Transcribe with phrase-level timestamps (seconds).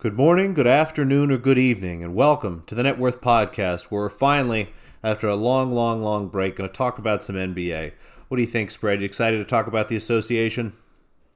[0.00, 4.04] Good morning, good afternoon, or good evening, and welcome to the Net Worth Podcast, where
[4.04, 4.72] we're finally,
[5.04, 7.92] after a long, long, long break, going to talk about some NBA.
[8.28, 9.00] What do you think, Spread?
[9.00, 10.72] You excited to talk about the association?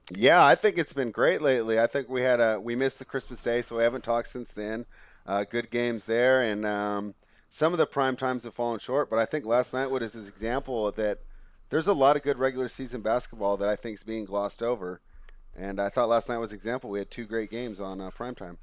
[0.09, 1.79] Yeah, I think it's been great lately.
[1.79, 4.49] I think we had a we missed the Christmas day, so we haven't talked since
[4.49, 4.87] then.
[5.27, 7.13] Uh, good games there, and um,
[7.51, 9.11] some of the prime times have fallen short.
[9.11, 11.19] But I think last night was his example that
[11.69, 15.01] there's a lot of good regular season basketball that I think is being glossed over.
[15.55, 16.89] And I thought last night was an example.
[16.89, 18.57] We had two great games on uh, prime time.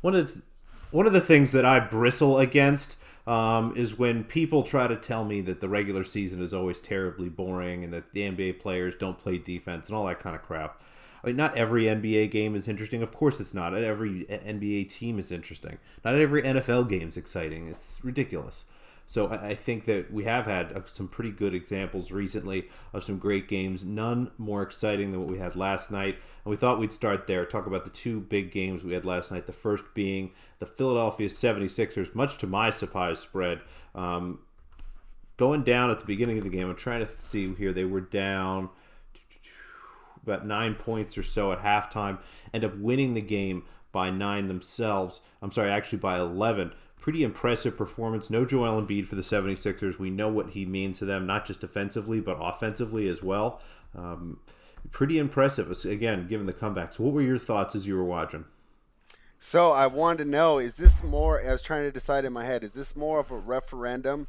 [0.00, 0.42] One of the,
[0.90, 5.24] one of the things that I bristle against um, is when people try to tell
[5.24, 9.18] me that the regular season is always terribly boring and that the NBA players don't
[9.18, 10.80] play defense and all that kind of crap.
[11.22, 13.02] I mean, not every NBA game is interesting.
[13.02, 13.72] Of course, it's not.
[13.72, 15.78] Not every NBA team is interesting.
[16.04, 17.68] Not every NFL game is exciting.
[17.68, 18.64] It's ridiculous.
[19.06, 23.18] So I think that we have had uh, some pretty good examples recently of some
[23.18, 23.84] great games.
[23.84, 26.16] None more exciting than what we had last night.
[26.44, 29.30] And we thought we'd start there, talk about the two big games we had last
[29.30, 29.46] night.
[29.46, 33.60] The first being the Philadelphia 76ers, much to my surprise spread.
[33.94, 34.40] Um,
[35.36, 38.00] going down at the beginning of the game, I'm trying to see here, they were
[38.00, 38.70] down
[40.22, 42.18] about nine points or so at halftime,
[42.54, 45.20] end up winning the game by nine themselves.
[45.42, 46.72] I'm sorry, actually by 11
[47.04, 48.30] pretty impressive performance.
[48.30, 49.98] No Joel Embiid for the 76ers.
[49.98, 53.60] We know what he means to them, not just defensively, but offensively as well.
[53.94, 54.40] Um,
[54.90, 56.94] pretty impressive, again, given the comeback.
[56.94, 58.46] So, what were your thoughts as you were watching?
[59.38, 62.46] So, I wanted to know is this more, I was trying to decide in my
[62.46, 64.26] head, is this more of a referendum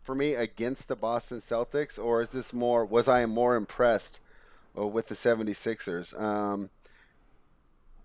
[0.00, 4.20] for me against the Boston Celtics, or is this more, was I more impressed
[4.78, 6.16] uh, with the 76ers?
[6.22, 6.70] Um,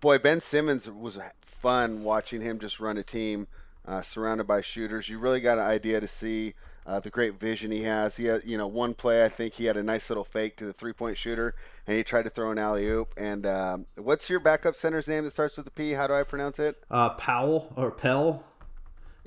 [0.00, 3.46] boy, Ben Simmons was fun watching him just run a team
[3.88, 5.08] uh, surrounded by shooters.
[5.08, 6.54] You really got an idea to see
[6.86, 8.16] uh, the great vision he has.
[8.16, 10.66] He had, you know, one play I think he had a nice little fake to
[10.66, 11.54] the three-point shooter,
[11.86, 13.14] and he tried to throw an alley oop.
[13.16, 15.92] And um, what's your backup center's name that starts with a P?
[15.92, 16.82] How do I pronounce it?
[16.90, 18.44] Uh, Powell or Pell?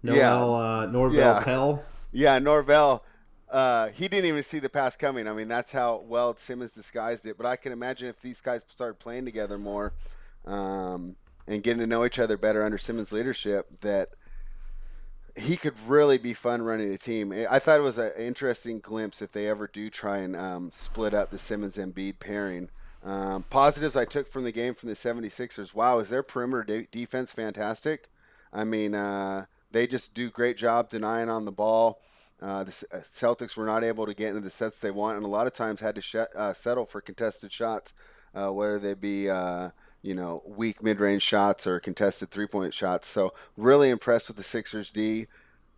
[0.04, 0.34] Noel, yeah.
[0.34, 1.44] uh, Norvel yeah.
[1.44, 1.84] Pell.
[2.12, 3.02] Yeah, Norvel.
[3.50, 5.28] Uh, he didn't even see the pass coming.
[5.28, 7.38] I mean, that's how well Simmons disguised it.
[7.38, 9.94] But I can imagine if these guys start playing together more
[10.46, 11.16] um,
[11.48, 14.10] and getting to know each other better under Simmons' leadership, that
[15.36, 17.34] he could really be fun running a team.
[17.50, 21.14] I thought it was an interesting glimpse if they ever do try and um, split
[21.14, 22.70] up the Simmons and Embiid pairing.
[23.04, 25.74] Um, positives I took from the game from the 76ers.
[25.74, 28.10] Wow, is their perimeter de- defense fantastic?
[28.54, 32.02] I mean, uh, they just do great job denying on the ball.
[32.42, 35.26] Uh, the uh, Celtics were not able to get into the sets they want, and
[35.26, 37.94] a lot of times had to sh- uh, settle for contested shots,
[38.36, 39.70] uh, whether they be uh,
[40.02, 43.08] you know, weak mid-range shots or contested three-point shots.
[43.08, 45.28] So really impressed with the Sixers D.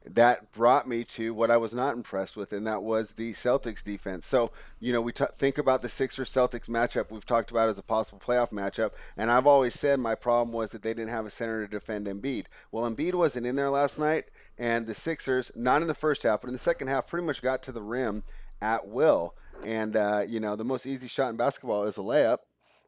[0.05, 3.81] That brought me to what I was not impressed with, and that was the Celtics
[3.81, 4.25] defense.
[4.25, 4.51] So,
[4.81, 7.83] you know, we t- think about the Sixers Celtics matchup we've talked about as a
[7.83, 11.29] possible playoff matchup, and I've always said my problem was that they didn't have a
[11.29, 12.47] center to defend Embiid.
[12.69, 14.25] Well, Embiid wasn't in there last night,
[14.57, 17.41] and the Sixers, not in the first half, but in the second half, pretty much
[17.41, 18.23] got to the rim
[18.61, 19.35] at will.
[19.65, 22.39] And, uh, you know, the most easy shot in basketball is a layup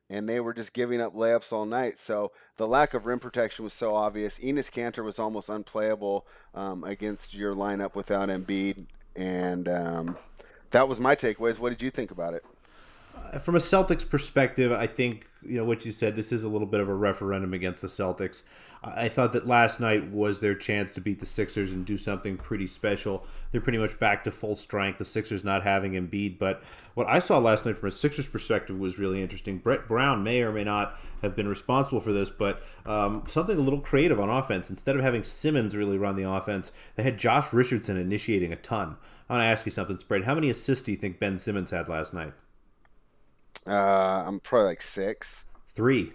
[0.09, 1.99] and they were just giving up layups all night.
[1.99, 4.39] So the lack of rim protection was so obvious.
[4.39, 10.17] Enes Kanter was almost unplayable um, against your lineup without Embiid, and um,
[10.71, 11.59] that was my takeaways.
[11.59, 12.43] What did you think about it?
[13.39, 16.15] From a Celtics perspective, I think you know what you said.
[16.15, 18.43] This is a little bit of a referendum against the Celtics.
[18.83, 22.37] I thought that last night was their chance to beat the Sixers and do something
[22.37, 23.25] pretty special.
[23.51, 24.99] They're pretty much back to full strength.
[24.99, 28.77] The Sixers not having Embiid, but what I saw last night from a Sixers perspective
[28.77, 29.57] was really interesting.
[29.57, 33.61] Brett Brown may or may not have been responsible for this, but um, something a
[33.61, 34.69] little creative on offense.
[34.69, 38.97] Instead of having Simmons really run the offense, they had Josh Richardson initiating a ton.
[39.29, 40.25] I want to ask you something, Spread.
[40.25, 42.33] How many assists do you think Ben Simmons had last night?
[43.67, 45.43] Uh, I'm probably like six.
[45.73, 46.13] Three.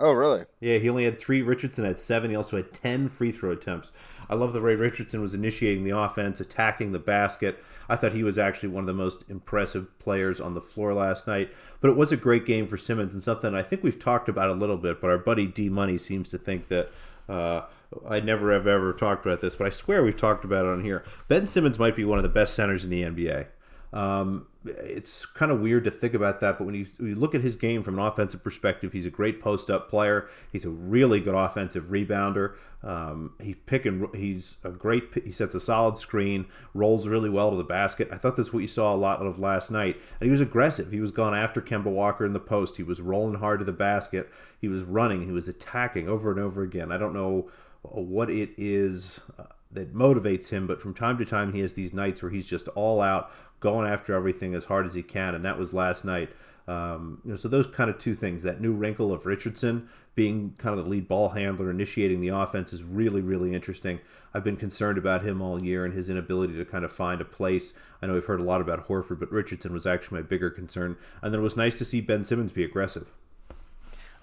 [0.00, 0.44] Oh, really?
[0.60, 1.42] Yeah, he only had three.
[1.42, 2.30] Richardson had seven.
[2.30, 3.90] He also had 10 free throw attempts.
[4.30, 7.62] I love the way Richardson was initiating the offense, attacking the basket.
[7.88, 11.26] I thought he was actually one of the most impressive players on the floor last
[11.26, 11.50] night.
[11.80, 14.50] But it was a great game for Simmons and something I think we've talked about
[14.50, 16.90] a little bit, but our buddy D Money seems to think that.
[17.28, 17.66] Uh,
[18.08, 20.84] I never have ever talked about this, but I swear we've talked about it on
[20.84, 21.04] here.
[21.26, 23.46] Ben Simmons might be one of the best centers in the NBA.
[23.92, 27.34] Um, it's kind of weird to think about that, but when you, when you, look
[27.34, 30.28] at his game from an offensive perspective, he's a great post up player.
[30.52, 32.54] He's a really good offensive rebounder.
[32.82, 35.04] Um, he pick and he's a great.
[35.24, 38.08] He sets a solid screen, rolls really well to the basket.
[38.12, 39.96] I thought that's what you saw a lot of last night.
[40.20, 40.92] And he was aggressive.
[40.92, 42.76] He was going after Kemba Walker in the post.
[42.76, 44.30] He was rolling hard to the basket.
[44.60, 45.24] He was running.
[45.24, 46.92] He was attacking over and over again.
[46.92, 47.50] I don't know
[47.82, 49.20] what it is.
[49.38, 52.46] Uh, that motivates him, but from time to time he has these nights where he's
[52.46, 56.04] just all out, going after everything as hard as he can, and that was last
[56.04, 56.30] night.
[56.68, 60.54] Um, you know, so those kind of two things, that new wrinkle of Richardson being
[60.58, 64.00] kind of the lead ball handler, initiating the offense is really, really interesting.
[64.34, 67.24] I've been concerned about him all year and his inability to kind of find a
[67.24, 67.72] place.
[68.02, 70.96] I know we've heard a lot about Horford, but Richardson was actually my bigger concern.
[71.22, 73.06] And then it was nice to see Ben Simmons be aggressive.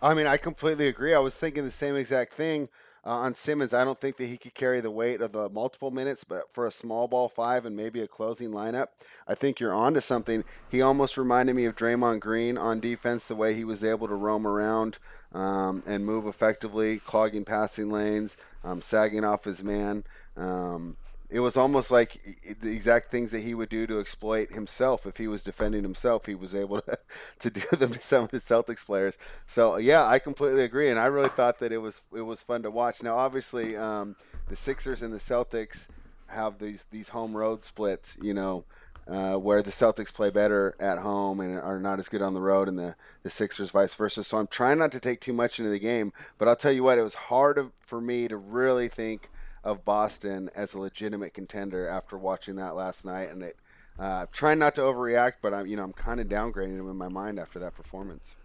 [0.02, 1.16] I mean, I completely agree.
[1.16, 2.70] I was thinking the same exact thing
[3.06, 5.92] uh, on Simmons, I don't think that he could carry the weight of the multiple
[5.92, 8.88] minutes, but for a small ball five and maybe a closing lineup,
[9.28, 10.44] I think you're onto something.
[10.70, 14.16] He almost reminded me of Draymond Green on defense, the way he was able to
[14.16, 14.98] roam around
[15.34, 20.04] um, and move effectively, clogging passing lanes, um, sagging off his man.
[20.36, 20.98] Um,
[21.36, 25.18] it was almost like the exact things that he would do to exploit himself if
[25.18, 26.28] he was defending himself.
[26.28, 26.98] He was able to,
[27.40, 29.18] to do them to some of the Celtics players.
[29.46, 32.64] So yeah, I completely agree, and I really thought that it was it was fun
[32.64, 33.04] to watch.
[33.04, 34.16] Now, obviously, um,
[34.48, 35.90] the Sixers and the Celtics
[36.28, 38.18] have these these home road splits.
[38.22, 38.64] You know.
[39.08, 42.42] Uh, where the Celtics play better at home and are not as good on the
[42.42, 44.24] road, and the, the Sixers vice versa.
[44.24, 46.82] So I'm trying not to take too much into the game, but I'll tell you
[46.82, 49.30] what, it was hard for me to really think
[49.66, 53.58] of Boston as a legitimate contender after watching that last night, and it.
[53.98, 56.98] Uh, trying not to overreact, but I'm you know I'm kind of downgrading them in
[56.98, 58.36] my mind after that performance.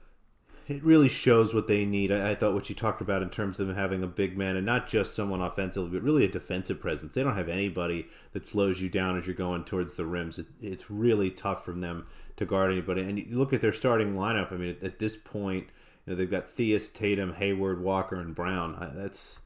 [0.69, 2.13] It really shows what they need.
[2.13, 4.55] I, I, thought what you talked about in terms of them having a big man
[4.55, 7.15] and not just someone offensively, but really a defensive presence.
[7.15, 10.39] They don't have anybody that slows you down as you're going towards the rims.
[10.39, 12.07] It, it's really tough for them
[12.37, 13.01] to guard anybody.
[13.01, 14.53] And you look at their starting lineup.
[14.53, 15.67] I mean, at, at this point,
[16.07, 18.93] you know they've got Theis, Tatum, Hayward, Walker, and Brown.
[18.95, 19.41] That's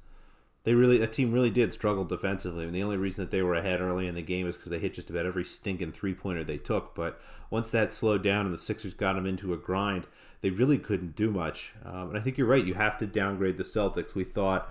[0.64, 2.64] they really that team really did struggle defensively.
[2.64, 4.78] and the only reason that they were ahead early in the game is because they
[4.78, 6.94] hit just about every stinking three pointer they took.
[6.94, 7.20] But
[7.50, 10.06] once that slowed down and the Sixers got them into a grind,
[10.40, 11.72] they really couldn't do much.
[11.84, 12.64] Um, and I think you're right.
[12.64, 14.14] You have to downgrade the Celtics.
[14.14, 14.70] We thought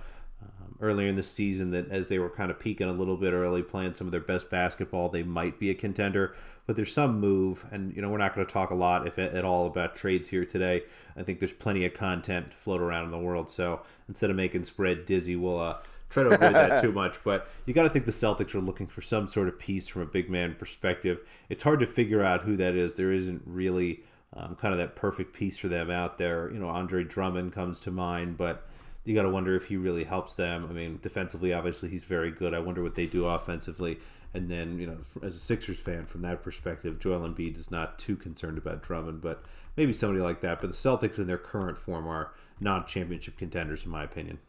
[0.84, 3.64] earlier in the season that as they were kind of peaking a little bit early,
[3.64, 6.36] playing some of their best basketball, they might be a contender.
[6.68, 9.18] But there's some move, and you know we're not going to talk a lot, if
[9.18, 10.84] at all, about trades here today.
[11.18, 13.50] I think there's plenty of content to float around in the world.
[13.50, 15.78] So instead of making spread dizzy, we'll uh,
[16.10, 17.24] try to avoid that too much.
[17.24, 20.04] But you got to think the Celtics are looking for some sort of piece from
[20.04, 21.20] a big man perspective.
[21.50, 22.94] It's hard to figure out who that is.
[22.94, 24.04] There isn't really
[24.36, 26.52] um, kind of that perfect piece for them out there.
[26.52, 28.68] You know, Andre Drummond comes to mind, but
[29.06, 30.68] you got to wonder if he really helps them.
[30.70, 32.54] I mean, defensively, obviously, he's very good.
[32.54, 34.00] I wonder what they do offensively.
[34.34, 38.00] And then, you know, as a Sixers fan, from that perspective, Joel Embiid is not
[38.00, 39.44] too concerned about Drummond, but
[39.78, 40.60] maybe somebody like that.
[40.60, 44.40] But the Celtics, in their current form, are not championship contenders, in my opinion.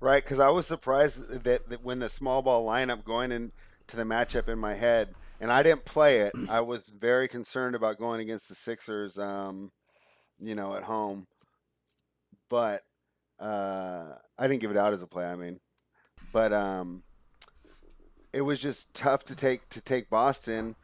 [0.00, 3.52] Right, because I was surprised that, that when the small ball lineup going into
[3.94, 7.98] the matchup in my head, and I didn't play it, I was very concerned about
[7.98, 9.70] going against the Sixers, um,
[10.38, 11.26] you know, at home.
[12.48, 12.82] But
[13.42, 14.04] uh,
[14.38, 15.26] I didn't give it out as a play.
[15.26, 15.60] I mean,
[16.32, 17.02] but um,
[18.32, 20.76] it was just tough to take to take Boston.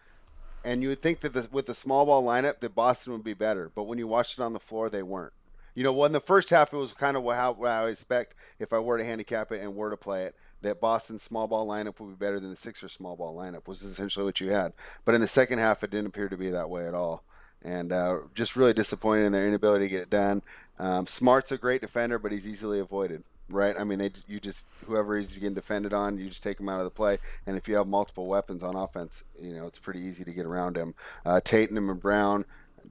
[0.65, 3.33] And you would think that the, with the small ball lineup that Boston would be
[3.33, 5.33] better, but when you watched it on the floor, they weren't.
[5.75, 8.73] You know, well, in the first half, it was kind of how, I expect if
[8.73, 10.35] I were to handicap it and were to play it.
[10.63, 13.83] That Boston's small ball lineup would be better than the Sixers small ball lineup was
[13.83, 14.73] essentially what you had.
[15.05, 17.23] But in the second half, it didn't appear to be that way at all
[17.63, 20.43] and uh, just really disappointed in their inability to get it done.
[20.79, 23.25] Um, Smart's a great defender, but he's easily avoided.
[23.51, 23.75] Right?
[23.79, 26.81] I mean, they you just whoever he's getting defended on, you just take him out
[26.81, 27.17] of the play.
[27.47, 30.45] And if you have multiple weapons on offense, you know it's pretty easy to get
[30.45, 30.95] around him.
[31.25, 32.45] Uh, Tatum and Brown,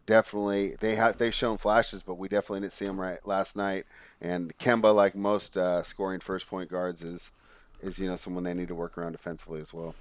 [0.07, 3.85] definitely they have they've shown flashes, but we definitely didn't see them right last night.
[4.19, 7.29] And Kemba, like most uh, scoring first point guards, is
[7.81, 9.93] is you know someone they need to work around defensively as well.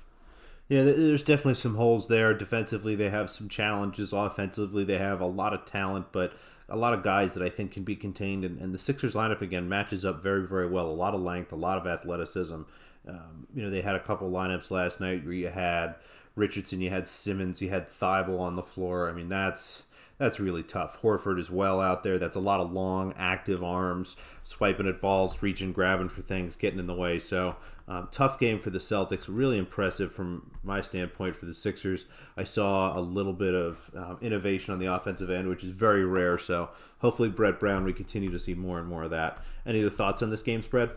[0.68, 2.34] Yeah, there's definitely some holes there.
[2.34, 4.12] Defensively, they have some challenges.
[4.12, 6.32] Offensively, they have a lot of talent, but
[6.68, 8.44] a lot of guys that I think can be contained.
[8.44, 10.86] And, and the Sixers lineup again matches up very, very well.
[10.86, 12.62] A lot of length, a lot of athleticism.
[13.08, 15.94] Um, you know, they had a couple lineups last night where you had
[16.34, 19.08] Richardson, you had Simmons, you had Thybulle on the floor.
[19.08, 19.84] I mean, that's
[20.18, 21.00] that's really tough.
[21.02, 22.18] Horford is well out there.
[22.18, 26.78] That's a lot of long, active arms, swiping at balls, reaching, grabbing for things, getting
[26.78, 27.18] in the way.
[27.18, 27.56] So,
[27.88, 29.26] um, tough game for the Celtics.
[29.28, 32.06] Really impressive from my standpoint for the Sixers.
[32.36, 36.04] I saw a little bit of um, innovation on the offensive end, which is very
[36.04, 36.38] rare.
[36.38, 39.40] So, hopefully, Brett Brown, we continue to see more and more of that.
[39.64, 40.90] Any other thoughts on this game spread?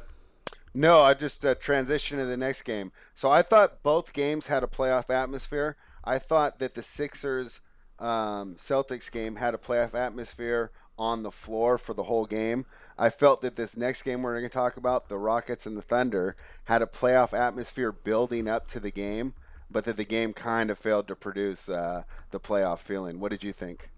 [0.74, 2.91] No, I just uh, transition to the next game.
[3.13, 5.77] So, I thought both games had a playoff atmosphere.
[6.03, 7.62] I thought that the Sixers
[8.00, 12.65] um, Celtics game had a playoff atmosphere on the floor for the whole game.
[13.00, 15.82] I felt that this next game we're going to talk about, the Rockets and the
[15.82, 19.36] Thunder, had a playoff atmosphere building up to the game,
[19.72, 23.22] but that the game kind of failed to produce uh, the playoff feeling.
[23.22, 23.89] What did you think?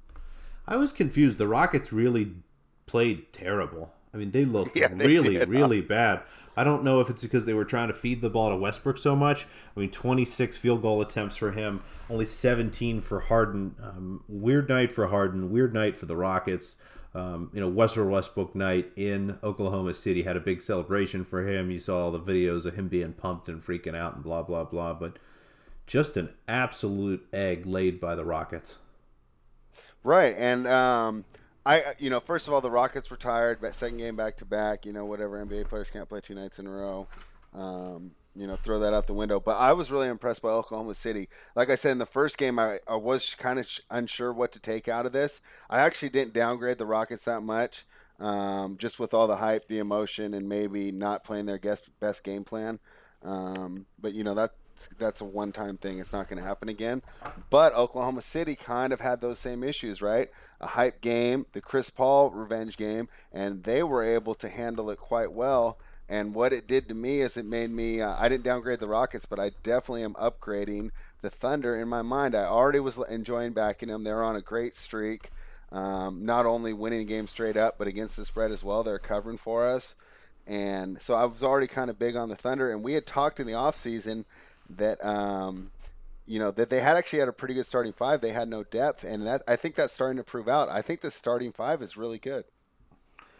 [0.68, 1.40] I was confused.
[1.40, 2.34] The Rockets really
[2.86, 3.92] played terrible.
[4.14, 6.22] I mean, they looked Yeah, they really, did, really bad.
[6.56, 9.00] I don't know if it's because they were trying to feed the ball to Westbrook
[9.00, 9.48] so much.
[9.76, 13.76] I mean, 26 field goal attempts for him, only 17 for Harden.
[13.82, 15.50] Um, weird night for Harden.
[15.50, 16.76] Weird night for the Rockets.
[17.14, 21.70] Um, you know, Western Westbrook night in Oklahoma City had a big celebration for him.
[21.70, 24.64] You saw all the videos of him being pumped and freaking out and blah blah
[24.64, 24.94] blah.
[24.94, 25.18] But
[25.86, 28.78] just an absolute egg laid by the Rockets.
[30.04, 31.26] Right, and um,
[31.66, 34.86] I, you know, first of all, the Rockets retired, but second game back to back.
[34.86, 37.08] You know, whatever NBA players can't play two nights in a row.
[37.54, 39.40] Um, you know, throw that out the window.
[39.40, 41.28] But I was really impressed by Oklahoma City.
[41.56, 44.60] Like I said in the first game, I, I was kind of unsure what to
[44.60, 45.42] take out of this.
[45.70, 47.86] I actually didn't downgrade the Rockets that much,
[48.20, 52.24] um, just with all the hype, the emotion, and maybe not playing their guest, best
[52.24, 52.80] game plan.
[53.24, 54.52] Um, but you know that
[54.98, 56.00] that's a one-time thing.
[56.00, 57.02] It's not going to happen again.
[57.50, 60.30] But Oklahoma City kind of had those same issues, right?
[60.60, 64.98] A hype game, the Chris Paul revenge game, and they were able to handle it
[64.98, 65.78] quite well.
[66.12, 68.02] And what it did to me is it made me.
[68.02, 70.92] Uh, I didn't downgrade the Rockets, but I definitely am upgrading
[71.22, 72.36] the Thunder in my mind.
[72.36, 74.04] I already was enjoying backing them.
[74.04, 75.32] They're on a great streak.
[75.72, 78.84] Um, not only winning games straight up, but against the spread as well.
[78.84, 79.96] They're covering for us.
[80.46, 82.70] And so I was already kind of big on the Thunder.
[82.70, 84.26] And we had talked in the offseason
[84.70, 85.72] that um,
[86.26, 88.20] you know that they had actually had a pretty good starting five.
[88.20, 90.68] They had no depth, and that I think that's starting to prove out.
[90.68, 92.44] I think the starting five is really good.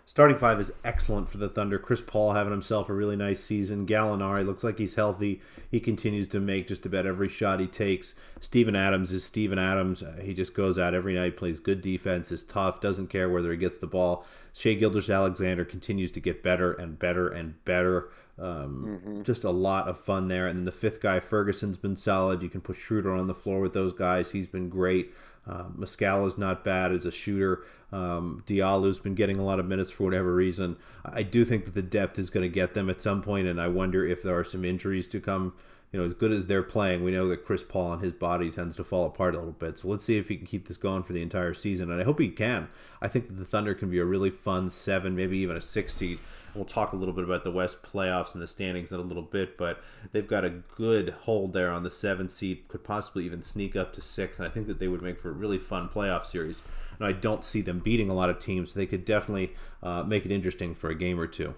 [0.04, 1.80] Starting five is excellent for the Thunder.
[1.80, 3.88] Chris Paul having himself a really nice season.
[3.88, 5.42] Gallinari looks like he's healthy.
[5.70, 8.16] He continues to make just about every shot he takes.
[8.42, 10.04] Steven Adams is Steven Adams.
[10.04, 13.52] Uh, he just goes out every night, plays good defense, is tough, doesn't care whether
[13.52, 14.26] he gets the ball.
[14.54, 18.10] Shai Gilgeous-Alexander continues to get better and better and better.
[18.38, 20.48] Um, Just a lot of fun there.
[20.48, 22.42] And then the fifth guy, Ferguson's been solid.
[22.42, 24.32] You can put Schroeder on the floor with those guys.
[24.32, 25.14] He's been great.
[25.48, 27.64] Um, is not bad as a shooter.
[27.92, 30.78] Um, Diallo's been getting a lot of minutes for whatever reason.
[31.04, 33.60] I do think that the depth is going to get them at some point, and
[33.60, 35.54] I wonder if there are some injuries to come.
[35.92, 38.50] You know, as good as they're playing, we know that Chris Paul and his body
[38.50, 39.78] tends to fall apart a little bit.
[39.78, 42.06] So let's see if he can keep this going for the entire season, and I
[42.06, 42.70] hope he can.
[43.02, 45.94] I think that the Thunder can be a really fun seven, maybe even a six
[45.96, 46.20] seed.
[46.56, 49.24] We'll talk a little bit about the West playoffs and the standings in a little
[49.24, 49.82] bit, but
[50.12, 53.94] they've got a good hold there on the seven seed, could possibly even sneak up
[53.94, 56.62] to six, and I think that they would make for a really fun playoff series.
[57.00, 58.74] And I don't see them beating a lot of teams.
[58.74, 61.56] They could definitely uh, make it interesting for a game or two.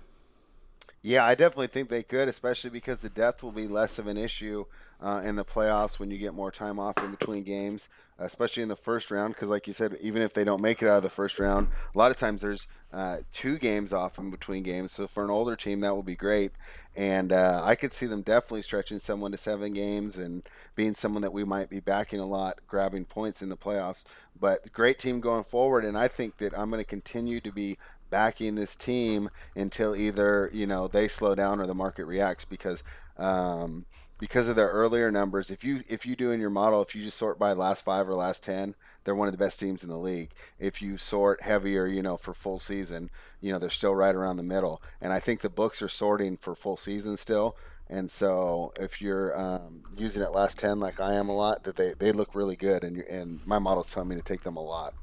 [1.01, 4.15] Yeah, I definitely think they could, especially because the depth will be less of an
[4.15, 4.65] issue
[5.03, 8.69] uh, in the playoffs when you get more time off in between games, especially in
[8.69, 9.33] the first round.
[9.33, 11.67] Because, like you said, even if they don't make it out of the first round,
[11.93, 14.93] a lot of times there's uh, two games off in between games.
[14.93, 16.51] So for an older team, that will be great.
[16.95, 20.43] And uh, I could see them definitely stretching someone to seven games and
[20.75, 24.05] being someone that we might be backing a lot, grabbing points in the playoffs.
[24.39, 27.77] But great team going forward, and I think that I'm going to continue to be
[28.09, 32.83] backing this team until either you know they slow down or the market reacts because
[33.17, 33.85] um,
[34.19, 35.49] because of their earlier numbers.
[35.49, 38.07] If you if you do in your model, if you just sort by last five
[38.07, 40.31] or last ten, they're one of the best teams in the league.
[40.59, 43.09] If you sort heavier, you know, for full season,
[43.41, 44.81] you know they're still right around the middle.
[45.01, 47.55] And I think the books are sorting for full season still.
[47.89, 51.75] And so if you're um, using it last ten like I am a lot, that
[51.75, 52.83] they, they look really good.
[52.83, 54.93] And and my model's telling me to take them a lot.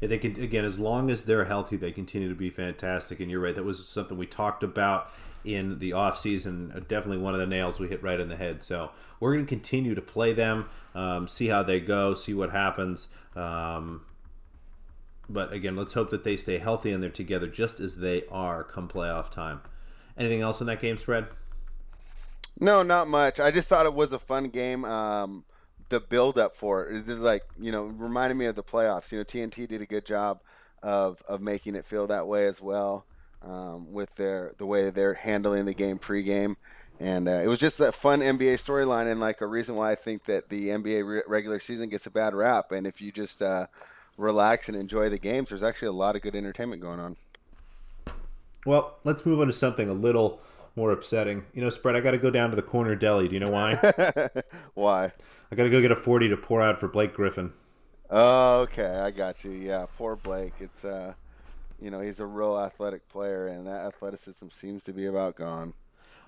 [0.00, 3.18] Yeah, they can again as long as they're healthy, they continue to be fantastic.
[3.18, 5.10] And you're right, that was something we talked about
[5.54, 6.72] in the off season.
[6.74, 8.62] Uh, Definitely one of the nails we hit right in the head.
[8.62, 12.50] So we're going to continue to play them, um, see how they go, see what
[12.50, 13.08] happens.
[13.34, 14.02] Um,
[15.28, 18.62] but again, let's hope that they stay healthy and they're together just as they are
[18.62, 19.60] come playoff time.
[20.16, 21.26] Anything else in that game spread?
[22.60, 23.38] No, not much.
[23.38, 24.84] I just thought it was a fun game.
[24.84, 25.44] Um,
[25.90, 29.12] the build up for it is like you know reminded me of the playoffs.
[29.12, 30.42] You know, TNT did a good job
[30.82, 33.06] of of making it feel that way as well
[33.42, 36.56] um, with their the way they're handling the game pregame.
[37.00, 39.94] And uh, it was just a fun NBA storyline, and like a reason why I
[39.94, 42.72] think that the NBA re- regular season gets a bad rap.
[42.72, 43.68] And if you just uh,
[44.16, 47.16] relax and enjoy the games, there's actually a lot of good entertainment going on.
[48.66, 50.40] Well, let's move on to something a little
[50.74, 51.44] more upsetting.
[51.54, 51.94] You know, spread.
[51.94, 53.28] I got to go down to the corner deli.
[53.28, 53.74] Do you know why?
[54.74, 55.12] why?
[55.52, 57.52] I got to go get a forty to pour out for Blake Griffin.
[58.10, 59.52] Oh, okay, I got you.
[59.52, 60.54] Yeah, poor Blake.
[60.58, 61.14] It's uh,
[61.80, 65.74] you know, he's a real athletic player, and that athleticism seems to be about gone.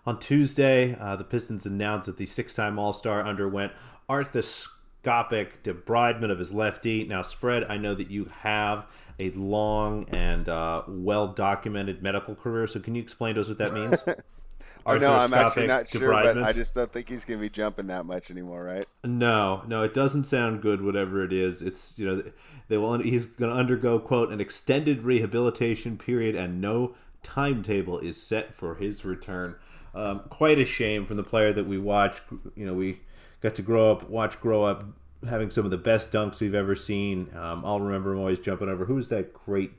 [0.06, 3.72] On Tuesday, uh, the Pistons announced that the six-time All-Star underwent
[4.08, 4.68] arthros-
[5.02, 7.04] arthroscopic debridement of his left knee.
[7.04, 7.64] Now, spread.
[7.64, 8.86] I know that you have
[9.18, 12.66] a long and uh, well documented medical career.
[12.66, 14.02] So, can you explain to us what that means?
[14.86, 17.50] Oh, no, I'm actually not sure, but I just don't think he's going to be
[17.50, 18.84] jumping that much anymore, right?
[19.04, 20.82] No, no, it doesn't sound good.
[20.82, 22.22] Whatever it is, it's you know
[22.68, 22.98] they will.
[22.98, 28.76] He's going to undergo quote an extended rehabilitation period, and no timetable is set for
[28.76, 29.56] his return.
[29.94, 32.22] Um, quite a shame from the player that we watched.
[32.54, 33.00] You know, we
[33.40, 34.84] got to grow up, watch grow up,
[35.28, 37.28] having some of the best dunks we've ever seen.
[37.34, 38.84] Um, I'll remember him always jumping over.
[38.84, 39.72] Who was that great?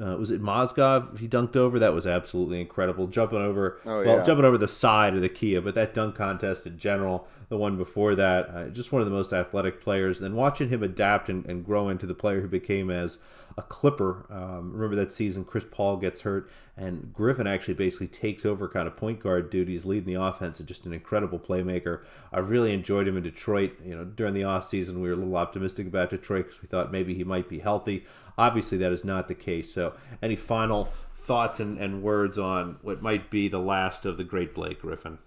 [0.00, 1.18] Uh, was it Mozgov?
[1.18, 1.78] He dunked over.
[1.78, 3.06] That was absolutely incredible.
[3.06, 4.06] Jumping over, oh, yeah.
[4.06, 7.56] well, jumping over the side of the Kia, but that dunk contest in general, the
[7.56, 10.18] one before that, uh, just one of the most athletic players.
[10.18, 13.18] And then watching him adapt and, and grow into the player who became as
[13.56, 14.26] a Clipper.
[14.30, 18.86] Um, remember that season, Chris Paul gets hurt, and Griffin actually basically takes over kind
[18.86, 22.02] of point guard duties, leading the offense, and just an incredible playmaker.
[22.32, 23.76] I really enjoyed him in Detroit.
[23.84, 26.92] You know, during the offseason, we were a little optimistic about Detroit because we thought
[26.92, 28.04] maybe he might be healthy.
[28.36, 29.72] Obviously, that is not the case.
[29.72, 34.24] So, any final thoughts and, and words on what might be the last of the
[34.24, 35.18] great Blake Griffin?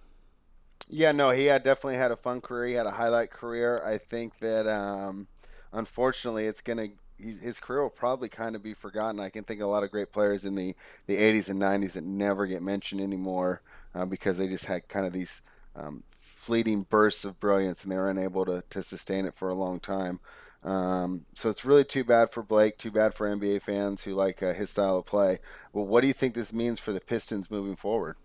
[0.89, 2.67] Yeah, no, he had definitely had a fun career.
[2.67, 3.81] He had a highlight career.
[3.85, 5.27] I think that um,
[5.73, 6.89] unfortunately, it's going to
[7.19, 9.19] his career will probably kind of be forgotten.
[9.19, 10.75] I can think of a lot of great players in the,
[11.07, 13.61] the 80s and 90s that never get mentioned anymore
[13.95, 15.41] uh, because they just had kind of these
[15.75, 19.55] um, fleeting bursts of brilliance and they were unable to, to sustain it for a
[19.55, 20.19] long time.
[20.63, 24.41] Um, so it's really too bad for Blake, too bad for NBA fans who like
[24.43, 25.39] uh, his style of play.
[25.71, 28.15] Well, what do you think this means for the Pistons moving forward?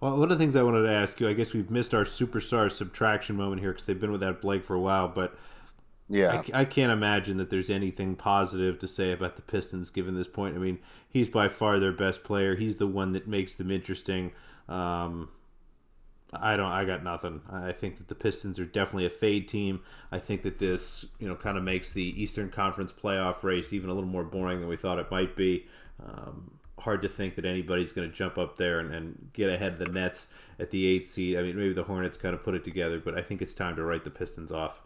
[0.00, 2.04] Well, one of the things I wanted to ask you, I guess we've missed our
[2.04, 5.38] superstar subtraction moment here because they've been without Blake for a while, but
[6.12, 10.14] yeah, I, I, can't imagine that there's anything positive to say about the Pistons given
[10.14, 10.54] this point.
[10.54, 10.78] I mean,
[11.08, 12.54] he's by far their best player.
[12.56, 14.32] He's the one that makes them interesting.
[14.68, 15.30] Um,
[16.34, 16.70] I don't.
[16.70, 17.40] I got nothing.
[17.50, 19.80] I think that the Pistons are definitely a fade team.
[20.10, 23.90] I think that this, you know, kind of makes the Eastern Conference playoff race even
[23.90, 25.66] a little more boring than we thought it might be.
[26.02, 29.74] Um, hard to think that anybody's going to jump up there and, and, get ahead
[29.74, 30.26] of the Nets
[30.58, 31.38] at the eighth seed.
[31.38, 33.76] I mean, maybe the Hornets kind of put it together, but I think it's time
[33.76, 34.80] to write the Pistons off.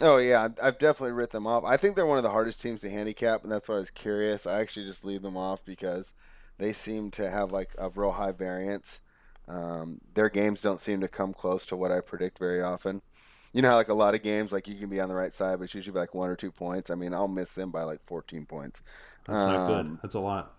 [0.00, 1.64] Oh yeah, I've definitely written them off.
[1.64, 3.90] I think they're one of the hardest teams to handicap, and that's why I was
[3.90, 4.46] curious.
[4.46, 6.12] I actually just leave them off because
[6.58, 9.00] they seem to have like a real high variance.
[9.48, 13.02] Um, their games don't seem to come close to what I predict very often.
[13.52, 15.32] You know how like a lot of games, like you can be on the right
[15.32, 16.90] side, but it's usually like one or two points.
[16.90, 18.82] I mean, I'll miss them by like 14 points.
[19.24, 19.80] That's um, not good.
[19.80, 20.54] Um, that's a lot.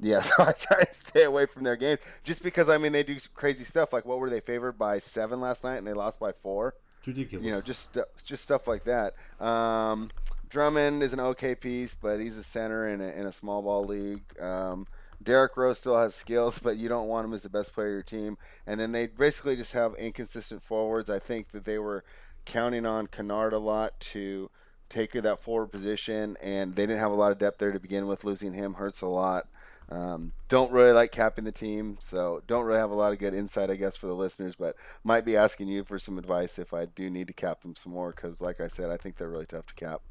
[0.00, 3.02] Yeah, so I try to stay away from their games just because I mean they
[3.02, 3.92] do crazy stuff.
[3.92, 6.74] Like what were they favored by seven last night and they lost by four?
[7.06, 7.44] Ridiculous.
[7.44, 9.14] You know, just just stuff like that.
[9.44, 10.10] Um,
[10.48, 13.84] Drummond is an okay piece, but he's a center in a, in a small ball
[13.84, 14.22] league.
[14.40, 14.86] Um,
[15.22, 17.92] Derrick Rose still has skills, but you don't want him as the best player of
[17.92, 18.38] your team.
[18.66, 21.10] And then they basically just have inconsistent forwards.
[21.10, 22.04] I think that they were
[22.44, 24.50] counting on Kennard a lot to
[24.88, 28.06] take that forward position, and they didn't have a lot of depth there to begin
[28.06, 28.24] with.
[28.24, 29.48] Losing him hurts a lot.
[29.90, 33.32] Um, don't really like capping the team, so don't really have a lot of good
[33.32, 34.54] insight, I guess, for the listeners.
[34.54, 37.74] But might be asking you for some advice if I do need to cap them
[37.74, 40.02] some more, because, like I said, I think they're really tough to cap.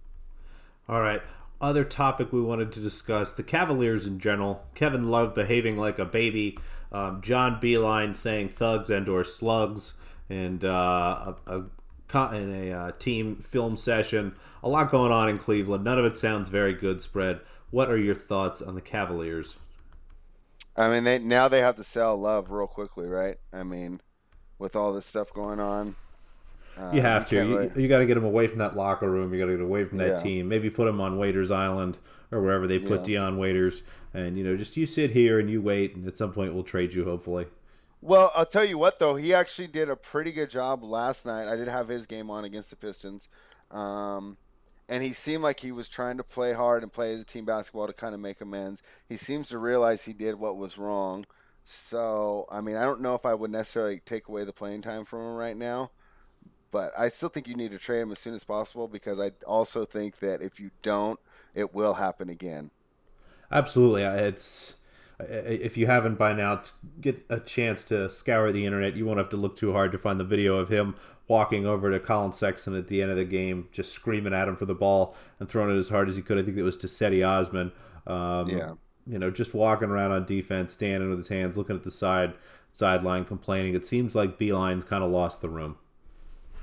[0.89, 1.21] All right.
[1.59, 4.63] Other topic we wanted to discuss: the Cavaliers in general.
[4.73, 6.57] Kevin Love behaving like a baby.
[6.91, 9.93] Um, John Beilein saying thugs and/or slugs,
[10.29, 14.33] and uh, a, a in a uh, team film session.
[14.63, 15.83] A lot going on in Cleveland.
[15.83, 17.01] None of it sounds very good.
[17.01, 17.41] Spread.
[17.69, 19.57] What are your thoughts on the Cavaliers?
[20.77, 23.37] I mean, they now they have to sell Love real quickly, right?
[23.51, 24.01] I mean,
[24.59, 25.95] with all this stuff going on.
[26.77, 27.35] Uh, you have to.
[27.35, 29.33] You, you got to get them away from that locker room.
[29.33, 30.21] You got to get away from that yeah.
[30.21, 30.47] team.
[30.47, 31.97] Maybe put them on Waiters Island
[32.31, 33.19] or wherever they put yeah.
[33.19, 36.31] Dion Waiters, and you know, just you sit here and you wait, and at some
[36.31, 37.47] point we'll trade you, hopefully.
[38.01, 41.47] Well, I'll tell you what, though, he actually did a pretty good job last night.
[41.47, 43.27] I did have his game on against the Pistons.
[43.71, 44.37] Um,
[44.89, 47.87] and he seemed like he was trying to play hard and play the team basketball
[47.87, 48.81] to kind of make amends.
[49.07, 51.25] He seems to realize he did what was wrong.
[51.65, 55.03] So, I mean, I don't know if I would necessarily take away the playing time
[55.03, 55.91] from him right now,
[56.71, 59.31] but I still think you need to trade him as soon as possible because I
[59.45, 61.19] also think that if you don't,
[61.53, 62.71] it will happen again.
[63.51, 64.03] Absolutely.
[64.03, 64.75] It's
[65.19, 66.61] if you haven't by now,
[67.01, 68.95] get a chance to scour the internet.
[68.95, 70.95] You won't have to look too hard to find the video of him
[71.27, 74.55] walking over to Collin Sexton at the end of the game, just screaming at him
[74.55, 76.37] for the ball and throwing it as hard as he could.
[76.37, 77.71] I think it was to Cedi Osman.
[78.05, 78.73] Um, yeah.
[79.05, 82.33] You know, just walking around on defense, standing with his hands, looking at the side
[82.71, 83.73] sideline, complaining.
[83.73, 85.77] It seems like Beilein's kind of lost the room.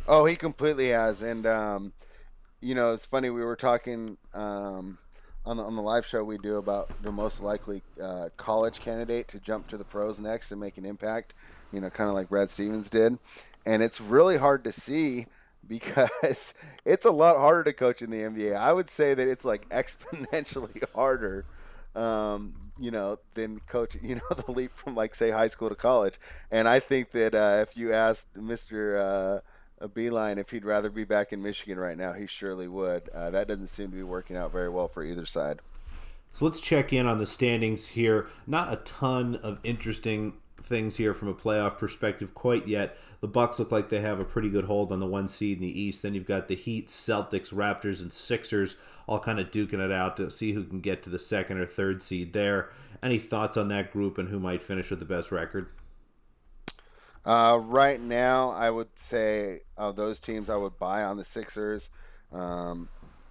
[0.07, 1.93] Oh, he completely has, and um,
[2.61, 3.31] you know, it's funny.
[3.31, 4.99] We were talking um,
[5.46, 9.28] on the on the live show we do about the most likely uh, college candidate
[9.28, 11.35] to jump to the pros next and make an impact.
[11.72, 13.18] You know, kind of like Brad Stevens did
[13.66, 15.26] and it's really hard to see
[15.68, 16.52] because
[16.85, 18.54] it's a lot harder to coach in the NBA.
[18.54, 21.46] I would say that it's like exponentially harder,
[21.94, 25.74] um, you know, than coach, you know, the leap from like say high school to
[25.74, 26.14] college.
[26.50, 29.38] And I think that uh, if you asked Mr.
[29.38, 29.40] Uh,
[29.82, 33.08] Beilein if he'd rather be back in Michigan right now, he surely would.
[33.10, 35.60] Uh, that doesn't seem to be working out very well for either side.
[36.32, 38.26] So let's check in on the standings here.
[38.46, 42.96] Not a ton of interesting things here from a playoff perspective quite yet.
[43.20, 45.62] The Bucks look like they have a pretty good hold on the one seed in
[45.62, 46.02] the East.
[46.02, 50.16] Then you've got the Heat, Celtics, Raptors, and Sixers all kind of duking it out
[50.16, 52.70] to see who can get to the second or third seed there.
[53.02, 55.68] Any thoughts on that group and who might finish with the best record?
[57.26, 61.88] Uh, right now, I would say of those teams, I would buy on the Sixers,
[62.32, 62.88] um,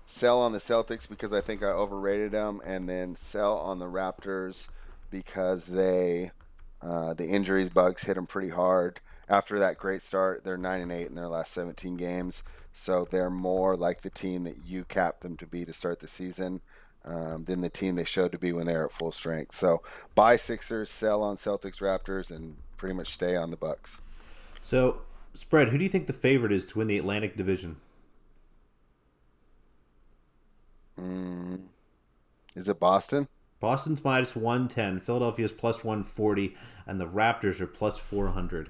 [0.08, 3.86] sell on the Celtics because I think I overrated them, and then sell on the
[3.86, 4.67] Raptors
[5.12, 6.32] because they
[6.82, 8.99] uh, the injuries bugs hit them pretty hard.
[9.29, 13.29] After that great start, they're nine and eight in their last 17 games, so they're
[13.29, 16.62] more like the team that you capped them to be to start the season.
[17.06, 19.53] Um, than the team they showed to be when they're at full strength.
[19.53, 19.82] So
[20.15, 24.02] buy Sixers, sell on Celtics, Raptors, and pretty much stay on the Bucks.
[24.60, 25.69] So spread.
[25.69, 27.78] Who do you think the favorite is to win the Atlantic Division?
[31.00, 31.62] Mm,
[32.58, 33.30] is it Boston?
[33.62, 38.69] Boston's minus 110, Philadelphia's plus 140, and the Raptors are plus 400.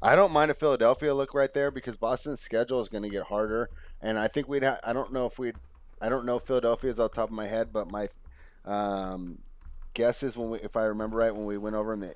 [0.00, 3.24] I don't mind a Philadelphia look right there because Boston's schedule is going to get
[3.24, 3.68] harder,
[4.00, 4.62] and I think we'd.
[4.62, 5.56] Ha- I don't know if we'd.
[6.00, 8.08] I don't know Philadelphia's off the top of my head, but my
[8.64, 9.38] um,
[9.92, 12.14] guess is when we, if I remember right, when we went over in the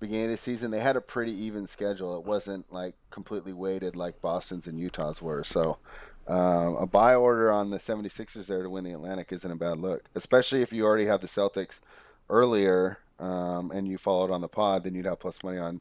[0.00, 2.18] beginning of the season, they had a pretty even schedule.
[2.18, 5.44] It wasn't like completely weighted like Boston's and Utah's were.
[5.44, 5.78] So
[6.26, 9.78] um, a buy order on the 76ers there to win the Atlantic isn't a bad
[9.78, 11.80] look, especially if you already have the Celtics
[12.28, 15.80] earlier um, and you followed on the pod, then you'd have plus money on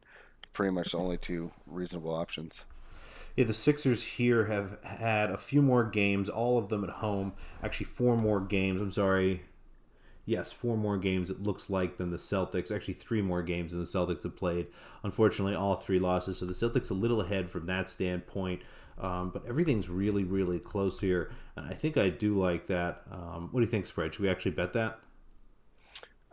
[0.52, 2.66] pretty much the only two reasonable options.
[3.36, 7.34] Yeah, the Sixers here have had a few more games, all of them at home.
[7.64, 8.80] Actually, four more games.
[8.80, 9.44] I'm sorry.
[10.26, 12.74] Yes, four more games, it looks like, than the Celtics.
[12.74, 14.68] Actually, three more games than the Celtics have played.
[15.04, 16.38] Unfortunately, all three losses.
[16.38, 18.62] So the Celtics a little ahead from that standpoint.
[18.98, 21.32] Um, but everything's really, really close here.
[21.58, 23.02] And I think I do like that.
[23.12, 24.14] Um, what do you think, spread?
[24.14, 25.00] Should we actually bet that?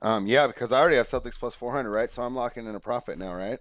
[0.03, 2.13] Um, yeah, because I already have Celtics plus 400, right?
[2.13, 3.59] So I'm locking in a profit now, right?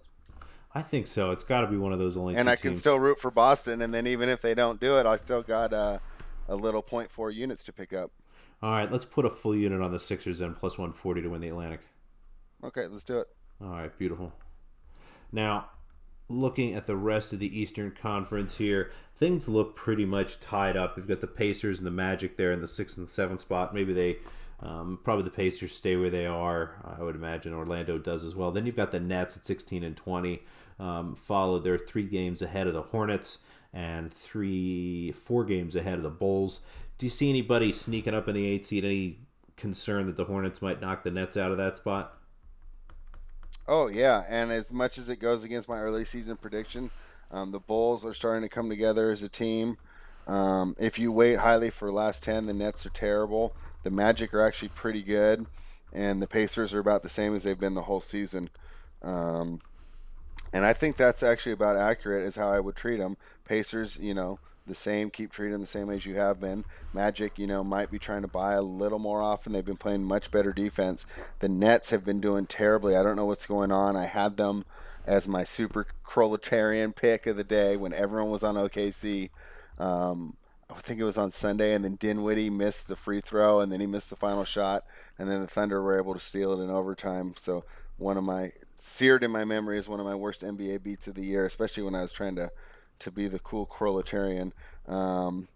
[0.73, 1.31] I think so.
[1.31, 2.35] It's got to be one of those only.
[2.35, 2.61] And I teams.
[2.61, 5.41] can still root for Boston, and then even if they don't do it, I still
[5.41, 5.99] got uh,
[6.47, 8.11] a little point four units to pick up.
[8.61, 11.41] All right, let's put a full unit on the Sixers and plus 140 to win
[11.41, 11.79] the Atlantic.
[12.63, 13.27] Okay, let's do it.
[13.61, 14.33] All right, beautiful.
[15.31, 15.69] Now,
[16.27, 20.97] looking at the rest of the Eastern Conference here, things look pretty much tied up.
[20.97, 23.73] You've got the Pacers and the Magic there in the sixth and seventh spot.
[23.73, 24.17] Maybe they,
[24.59, 26.95] um, probably the Pacers stay where they are.
[26.99, 28.51] I would imagine Orlando does as well.
[28.51, 30.43] Then you've got the Nets at 16 and 20,
[30.79, 31.63] um, followed.
[31.63, 33.39] They're three games ahead of the Hornets
[33.73, 36.61] and three, four games ahead of the Bulls.
[36.99, 38.83] Do you see anybody sneaking up in the eight seed?
[38.83, 39.19] Any
[39.55, 42.17] concern that the Hornets might knock the Nets out of that spot?
[43.69, 46.91] Oh yeah, and as much as it goes against my early season prediction,
[47.31, 49.77] um, the Bulls are starting to come together as a team.
[50.27, 53.55] Um, if you wait highly for last ten, the Nets are terrible.
[53.83, 55.45] The Magic are actually pretty good,
[55.93, 58.49] and the Pacers are about the same as they've been the whole season.
[59.01, 59.61] Um,
[60.51, 63.15] and I think that's actually about accurate as how I would treat them.
[63.45, 66.63] Pacers, you know, the same, keep treating them the same as you have been.
[66.93, 69.51] Magic, you know, might be trying to buy a little more often.
[69.51, 71.05] They've been playing much better defense.
[71.39, 72.95] The Nets have been doing terribly.
[72.95, 73.97] I don't know what's going on.
[73.97, 74.63] I had them
[75.05, 79.29] as my super proletarian pick of the day when everyone was on OKC.
[79.77, 80.37] Um,
[80.69, 83.79] I think it was on Sunday, and then Dinwiddie missed the free throw, and then
[83.79, 84.85] he missed the final shot,
[85.17, 87.33] and then the Thunder were able to steal it in overtime.
[87.37, 87.65] So
[87.97, 91.15] one of my seared in my memory is one of my worst NBA beats of
[91.15, 92.51] the year, especially when I was trying to
[92.99, 94.53] to be the cool proletarian.
[94.87, 95.47] Um,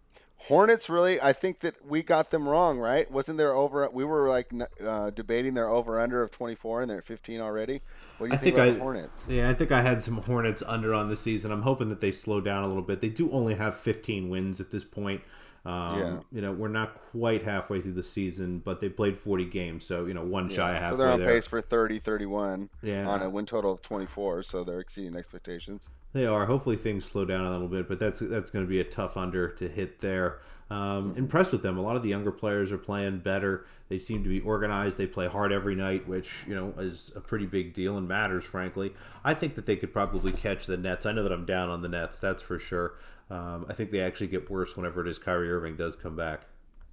[0.47, 3.09] Hornets really, I think that we got them wrong, right?
[3.09, 3.87] Wasn't there over?
[3.93, 4.51] We were like
[4.85, 7.81] uh, debating their over under of 24, and they're at 15 already.
[8.17, 9.25] What do you I think, think about I, Hornets?
[9.29, 11.51] Yeah, I think I had some Hornets under on the season.
[11.51, 12.99] I'm hoping that they slow down a little bit.
[12.99, 15.21] They do only have 15 wins at this point.
[15.65, 16.19] Um, yeah.
[16.33, 20.05] You know, we're not quite halfway through the season, but they played 40 games, so
[20.05, 20.55] you know, one yeah.
[20.57, 20.89] shy halfway.
[20.89, 21.35] So they're on there.
[21.35, 23.07] pace for 30, 31 yeah.
[23.07, 25.87] on a win total of 24, so they're exceeding expectations.
[26.13, 26.45] They are.
[26.45, 29.17] Hopefully things slow down a little bit, but that's that's going to be a tough
[29.17, 30.39] under to hit there.
[30.69, 31.77] Um, impressed with them.
[31.77, 33.65] A lot of the younger players are playing better.
[33.89, 34.97] They seem to be organized.
[34.97, 38.43] They play hard every night, which you know is a pretty big deal and matters.
[38.43, 41.07] Frankly, I think that they could probably catch the Nets.
[41.07, 42.19] I know that I'm down on the Nets.
[42.19, 42.93] That's for sure.
[43.31, 46.41] Um, I think they actually get worse whenever it is Kyrie Irving does come back.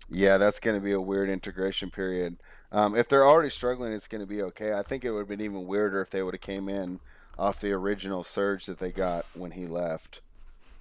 [0.09, 2.39] Yeah, that's going to be a weird integration period.
[2.73, 4.73] Um, if they're already struggling, it's going to be okay.
[4.73, 7.01] I think it would have been even weirder if they would have came in
[7.41, 10.21] off the original surge that they got when he left.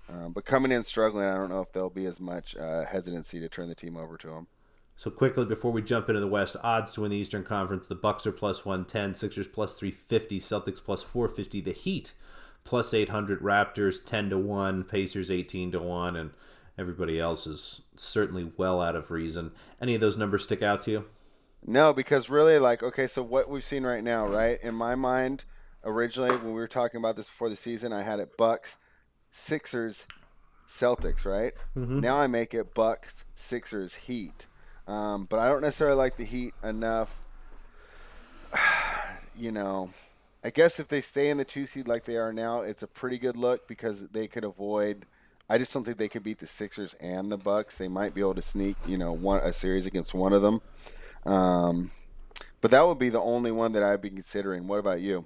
[0.09, 3.39] Um, but coming in struggling, I don't know if there'll be as much uh, hesitancy
[3.39, 4.47] to turn the team over to him.
[4.97, 7.95] So quickly before we jump into the West, odds to win the Eastern Conference: the
[7.95, 12.11] Bucks are plus one ten, Sixers plus three fifty, Celtics plus four fifty, the Heat
[12.65, 16.31] plus eight hundred, Raptors ten to one, Pacers eighteen to one, and
[16.77, 19.51] everybody else is certainly well out of reason.
[19.81, 21.05] Any of those numbers stick out to you?
[21.65, 24.59] No, because really, like, okay, so what we've seen right now, right?
[24.61, 25.45] In my mind,
[25.83, 28.77] originally when we were talking about this before the season, I had it Bucks,
[29.31, 30.05] Sixers,
[30.69, 31.53] Celtics, right?
[31.75, 31.99] Mm-hmm.
[31.99, 34.47] Now I make it Bucks, Sixers, Heat.
[34.87, 37.19] Um, but I don't necessarily like the Heat enough.
[39.37, 39.91] you know,
[40.43, 42.87] I guess if they stay in the two seed like they are now, it's a
[42.87, 45.05] pretty good look because they could avoid.
[45.49, 47.77] I just don't think they could beat the Sixers and the Bucks.
[47.77, 50.61] They might be able to sneak, you know, one a series against one of them.
[51.25, 51.91] Um,
[52.61, 54.67] but that would be the only one that I'd be considering.
[54.67, 55.25] What about you?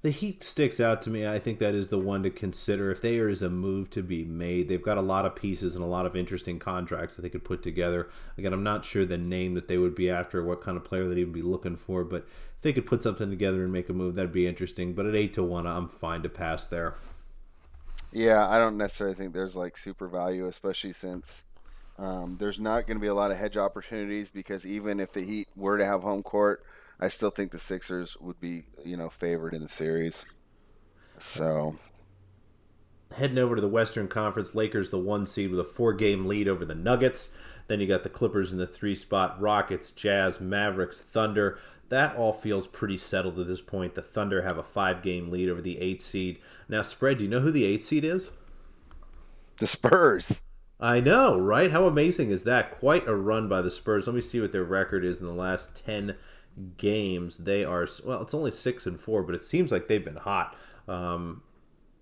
[0.00, 1.26] The Heat sticks out to me.
[1.26, 2.92] I think that is the one to consider.
[2.92, 5.82] If there is a move to be made, they've got a lot of pieces and
[5.82, 8.08] a lot of interesting contracts that they could put together.
[8.36, 11.08] Again, I'm not sure the name that they would be after, what kind of player
[11.08, 13.92] they'd even be looking for, but if they could put something together and make a
[13.92, 14.92] move, that'd be interesting.
[14.92, 16.94] But at eight to one, I'm fine to pass there.
[18.12, 21.42] Yeah, I don't necessarily think there's like super value, especially since
[21.98, 25.24] um, there's not going to be a lot of hedge opportunities because even if the
[25.24, 26.62] Heat were to have home court
[27.00, 30.24] I still think the Sixers would be, you know, favored in the series.
[31.18, 31.76] So
[33.14, 36.48] heading over to the Western Conference, Lakers the one seed with a four game lead
[36.48, 37.30] over the Nuggets.
[37.68, 41.58] Then you got the Clippers in the three spot, Rockets, Jazz, Mavericks, Thunder.
[41.90, 43.94] That all feels pretty settled at this point.
[43.94, 46.38] The Thunder have a five game lead over the eight seed.
[46.68, 48.30] Now, spread, do you know who the eight seed is?
[49.58, 50.40] The Spurs.
[50.80, 51.70] I know, right?
[51.70, 52.78] How amazing is that?
[52.78, 54.06] Quite a run by the Spurs.
[54.06, 56.14] Let me see what their record is in the last 10
[56.76, 58.22] games, they are well.
[58.22, 60.56] It's only six and four, but it seems like they've been hot.
[60.86, 61.42] Um,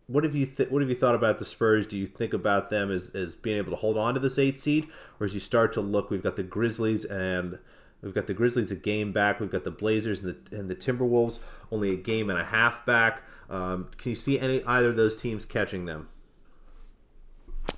[0.07, 1.87] what have you th- What have you thought about the Spurs?
[1.87, 4.61] Do you think about them as, as being able to hold on to this eight
[4.61, 4.89] seed,
[5.21, 7.59] or as you start to look, we've got the Grizzlies and
[8.03, 9.41] we've got the Grizzlies a game back.
[9.41, 11.41] We've got the Blazers and the and the Timberwolves
[11.73, 13.23] only a game and a half back.
[13.51, 16.09] Um, can you see any either of those teams catching them?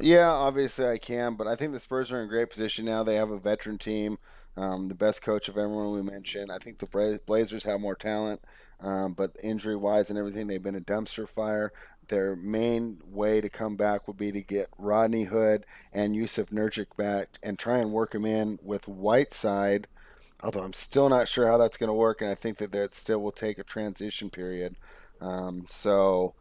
[0.00, 3.02] Yeah, obviously I can, but I think the Spurs are in great position now.
[3.02, 4.18] They have a veteran team
[4.58, 6.50] um, the best coach of everyone we mentioned.
[6.50, 8.40] I think the Blazers have more talent,
[8.80, 11.72] um, but injury wise and everything, they've been a dumpster fire.
[12.08, 16.96] Their main way to come back would be to get Rodney Hood and Jusuf Nurkic
[16.96, 19.86] back and try and work them in with Whiteside.
[20.42, 22.94] Although I'm still not sure how that's going to work, and I think that that
[22.94, 24.74] still will take a transition period.
[25.20, 26.34] Um, so,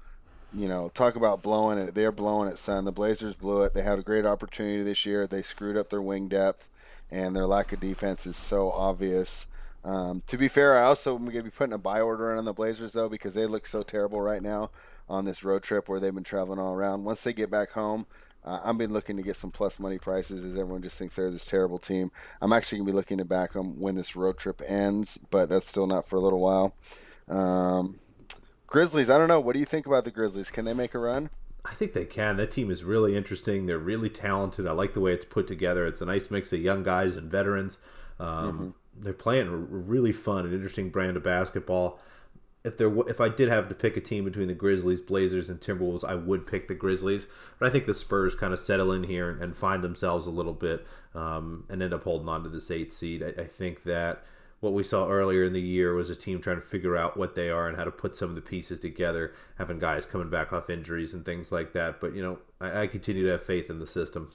[0.54, 1.94] you know, talk about blowing it.
[1.94, 2.86] They're blowing it, son.
[2.86, 3.74] The Blazers blew it.
[3.74, 5.28] They had a great opportunity this year.
[5.28, 6.68] They screwed up their wing depth
[7.12, 9.48] and their lack of defense is so obvious.
[9.84, 12.38] Um, to be fair, I also am going to be putting a buy order in
[12.38, 14.72] on the Blazers though because they look so terrible right now
[15.10, 17.06] on this road trip where they've been traveling all around.
[17.06, 18.06] Once they get back home,
[18.44, 21.32] uh, I've been looking to get some plus money prices as everyone just thinks they're
[21.32, 22.12] this terrible team.
[22.42, 25.50] I'm actually going to be looking to back them when this road trip ends, but
[25.50, 26.74] that's still not for a little while.
[27.30, 28.00] Um,
[28.66, 29.40] Grizzlies, I don't know.
[29.40, 30.52] What do you think about the Grizzlies?
[30.52, 31.30] Can they make a run?
[31.66, 32.38] I think they can.
[32.38, 33.66] That team is really interesting.
[33.66, 34.68] They're really talented.
[34.68, 35.86] I like the way it's put together.
[35.86, 37.80] It's a nice mix of young guys and veterans.
[38.20, 38.70] Um, mm-hmm.
[39.04, 42.00] They're playing a really fun and interesting brand of basketball.
[42.64, 45.60] If there, if I did have to pick a team between the Grizzlies, Blazers, and
[45.60, 47.28] Timberwolves, I would pick the Grizzlies.
[47.60, 50.54] But I think the Spurs kind of settle in here and, find themselves a little
[50.54, 53.24] bit um, and end up holding on to this eight seed.
[53.24, 54.24] I, I think that
[54.60, 57.36] what we saw earlier in the year was a team trying to figure out what
[57.36, 60.52] they are and how to put some of the pieces together, having guys coming back
[60.52, 62.02] off injuries and things like that.
[62.02, 64.32] But, you know, I, I continue to have faith in the system.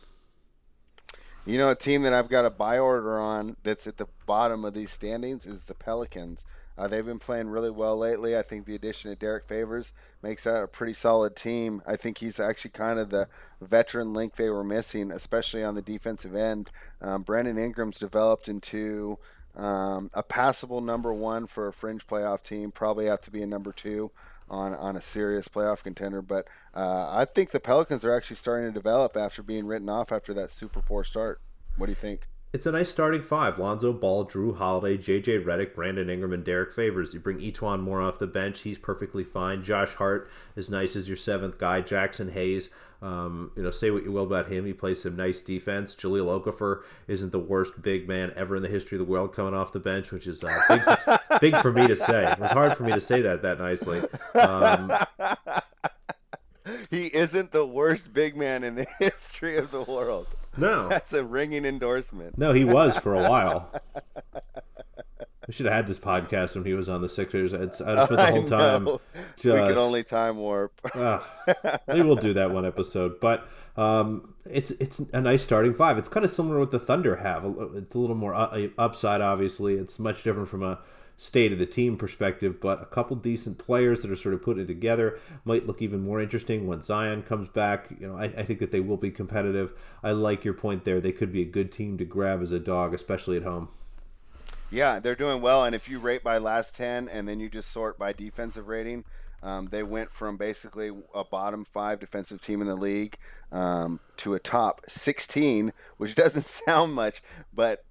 [1.45, 4.65] You know, a team that I've got a buy order on that's at the bottom
[4.65, 6.45] of these standings is the Pelicans.
[6.79, 8.37] Uh, they've been playing really well lately.
[8.37, 11.83] I think the addition of Derrick Favors makes that a pretty solid team.
[11.87, 13.29] I think he's actually kind of the
[13.61, 16.71] veteran link they were missing, especially on the defensive end.
[17.01, 19.19] Um, Brandon Ingram's developed into
[19.57, 23.47] um, a passable number one for a fringe playoff team probably have to be a
[23.47, 24.11] number two
[24.49, 26.23] on on a serious playoff contender.
[26.23, 30.13] But uh, I think the Pelicans are actually starting to develop after being written off
[30.13, 31.41] after that super poor start.
[31.77, 32.29] What do you think?
[32.53, 33.59] It's a nice starting five.
[33.59, 37.15] Lonzo Ball, Jrue Holiday, JJ Redick, Brandon Ingram, and Derrick Favors.
[37.15, 38.61] You bring E'Twaun Moore off the bench.
[38.61, 39.63] He's perfectly fine.
[39.63, 41.81] Josh Hart is nice as your seventh guy.
[41.81, 42.69] Jaxson Hayes
[43.03, 44.65] um, you know, say what you will about him.
[44.65, 45.97] He plays some nice defense.
[45.97, 49.55] Jahlil Okafor isn't the worst big man ever in the history of the world coming
[49.55, 52.31] off the bench, which is uh, big, big for me to say.
[52.31, 54.03] It was hard for me to say that that nicely.
[54.35, 54.93] Um,
[56.91, 60.29] he isn't the worst big man in the history of the world.
[60.57, 62.39] No, that's a ringing endorsement.
[62.39, 63.73] No, he was for a while.
[65.47, 67.53] We should have had this podcast when he was on the Sixers.
[67.53, 68.85] It's, I just spent the whole time.
[69.37, 70.73] Just, we could only time warp.
[70.95, 71.21] uh,
[71.89, 73.19] maybe we'll do that one episode.
[73.21, 75.99] But um, it's it's a nice starting five.
[75.99, 77.45] It's kind of similar to what the Thunder have.
[77.75, 78.35] It's a little more
[78.79, 79.21] upside.
[79.21, 80.79] Obviously, it's much different from a
[81.17, 84.65] state of the team perspective, but a couple decent players that are sort of putting
[84.65, 87.89] it together might look even more interesting when Zion comes back.
[87.99, 89.73] You know, I, I, think that they will be competitive.
[90.03, 91.01] I like your point there.
[91.01, 93.69] They could be a good team to grab as a dog, especially at home.
[94.71, 97.71] Yeah, they're doing well, and if you rate by last ten and then you just
[97.71, 99.05] sort by defensive rating,
[99.43, 103.17] um, they went from basically a bottom five defensive team in the league
[103.51, 107.23] um, to a top 16, which doesn't sound much,
[107.53, 107.85] but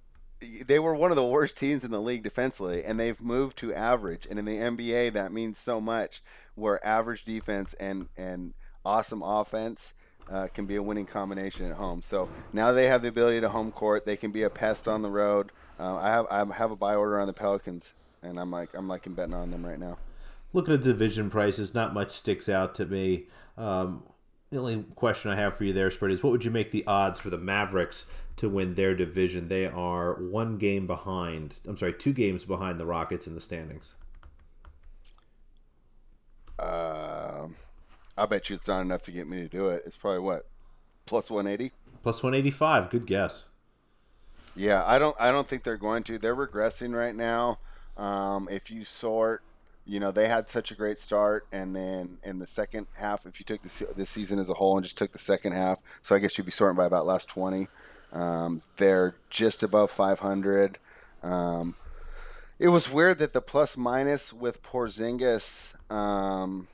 [0.66, 3.74] they were one of the worst teams in the league defensively, and they've moved to
[3.74, 4.26] average.
[4.28, 6.22] And in the NBA, that means so much.
[6.54, 9.94] Where average defense and and awesome offense
[10.30, 12.02] uh, can be a winning combination at home.
[12.02, 14.04] So now they have the ability to home court.
[14.04, 15.50] They can be a pest on the road.
[15.78, 18.88] Uh, I have I have a buy order on the Pelicans, and I'm like I'm
[18.88, 19.98] liking betting on them right now.
[20.52, 23.24] Looking at division prices, not much sticks out to me.
[23.56, 24.02] Um,
[24.50, 26.86] the only question I have for you there, Spread, is what would you make the
[26.86, 28.04] odds for the Mavericks
[28.36, 29.48] to win their division.
[29.48, 31.54] They are one game behind.
[31.66, 33.94] I'm sorry, two games behind the Rockets in the standings.
[36.58, 37.48] Uh,
[38.16, 39.82] I bet you it's not enough to get me to do it.
[39.86, 40.46] It's probably what
[41.06, 41.72] plus 180.
[42.02, 42.90] Plus 185.
[42.90, 43.44] Good guess.
[44.54, 45.16] Yeah, I don't.
[45.18, 46.18] I don't think they're going to.
[46.18, 47.58] They're regressing right now.
[47.96, 49.42] Um, if you sort,
[49.86, 53.40] you know, they had such a great start, and then in the second half, if
[53.40, 56.14] you took the, the season as a whole and just took the second half, so
[56.14, 57.68] I guess you'd be sorting by about last 20.
[58.12, 60.78] Um, they're just above 500.
[61.22, 61.74] Um,
[62.58, 66.68] it was weird that the plus minus with Porzingis, um,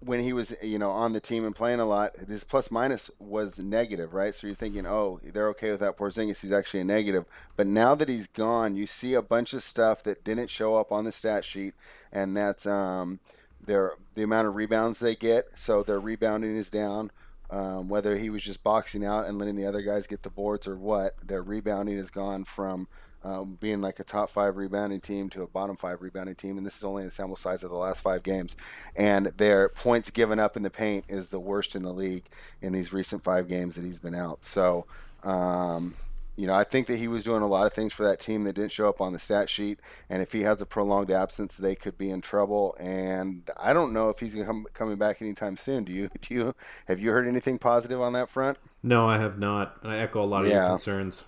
[0.00, 3.10] when he was you know on the team and playing a lot, his plus minus
[3.18, 4.34] was negative, right?
[4.34, 6.40] So you're thinking, oh, they're okay with that Porzingis.
[6.40, 7.24] He's actually a negative.
[7.56, 10.90] But now that he's gone, you see a bunch of stuff that didn't show up
[10.90, 11.74] on the stat sheet,
[12.12, 13.20] and that's um,
[13.64, 15.50] their the amount of rebounds they get.
[15.56, 17.10] So their rebounding is down.
[17.50, 20.66] Um, whether he was just boxing out and letting the other guys get the boards
[20.66, 22.88] or what, their rebounding has gone from
[23.24, 26.66] um, being like a top five rebounding team to a bottom five rebounding team, and
[26.66, 28.56] this is only a sample size of the last five games.
[28.96, 32.24] And their points given up in the paint is the worst in the league
[32.60, 34.44] in these recent five games that he's been out.
[34.44, 34.86] So,
[35.24, 35.94] um,
[36.38, 38.44] you know, I think that he was doing a lot of things for that team
[38.44, 39.80] that didn't show up on the stat sheet.
[40.08, 42.76] And if he has a prolonged absence, they could be in trouble.
[42.78, 45.82] And I don't know if he's come, coming back anytime soon.
[45.82, 46.08] Do you?
[46.22, 46.54] Do you?
[46.86, 48.56] Have you heard anything positive on that front?
[48.84, 49.78] No, I have not.
[49.82, 50.60] And I echo a lot of yeah.
[50.60, 51.24] your concerns.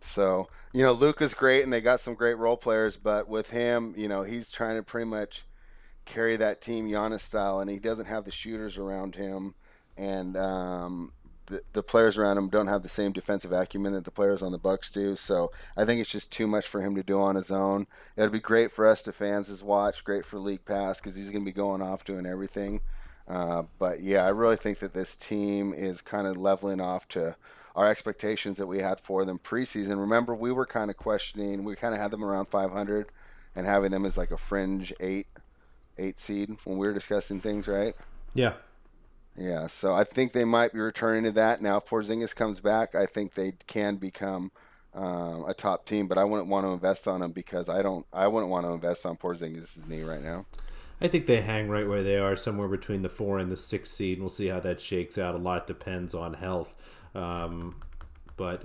[0.00, 2.96] So you know, Luka's great, and they got some great role players.
[2.96, 5.44] But with him, you know, he's trying to pretty much
[6.06, 9.54] carry that team Giannis style, and he doesn't have the shooters around him.
[9.98, 11.12] And um,
[11.46, 14.52] the, the players around him don't have the same defensive acumen that the players on
[14.52, 15.16] the Bucks do.
[15.16, 17.86] So I think it's just too much for him to do on his own.
[18.16, 21.30] It'll be great for us to fans as watch, great for League Pass because he's
[21.30, 22.80] going to be going off doing everything.
[23.28, 27.36] Uh, but yeah, I really think that this team is kind of leveling off to
[27.74, 29.98] our expectations that we had for them preseason.
[29.98, 31.64] Remember, we were kind of questioning.
[31.64, 33.08] We kind of had them around 500
[33.56, 35.26] and having them as like a fringe eight,
[35.98, 37.94] eight seed when we were discussing things, right?
[38.34, 38.54] Yeah.
[39.36, 41.78] Yeah, so I think they might be returning to that now.
[41.78, 44.52] If Porzingis comes back, I think they can become
[44.94, 46.06] um, a top team.
[46.06, 48.06] But I wouldn't want to invest on them because I don't.
[48.12, 50.46] I wouldn't want to invest on Porzingis' knee right now.
[51.00, 53.90] I think they hang right where they are, somewhere between the four and the six
[53.90, 54.20] seed.
[54.20, 55.34] We'll see how that shakes out.
[55.34, 56.76] A lot depends on health.
[57.14, 57.82] Um,
[58.36, 58.62] but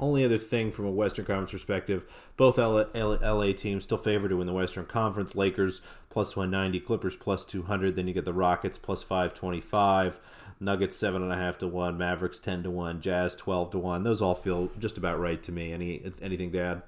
[0.00, 2.04] only other thing from a Western Conference perspective,
[2.36, 5.34] both LA, LA, teams still favored to win the Western Conference.
[5.34, 5.80] Lakers
[6.18, 7.94] plus 190, Clippers plus 200.
[7.94, 10.18] Then you get the Rockets plus 525,
[10.58, 14.02] Nuggets seven and a half to one, Mavericks 10 to one, Jazz 12 to one.
[14.02, 15.72] Those all feel just about right to me.
[15.72, 16.82] Any anything to add?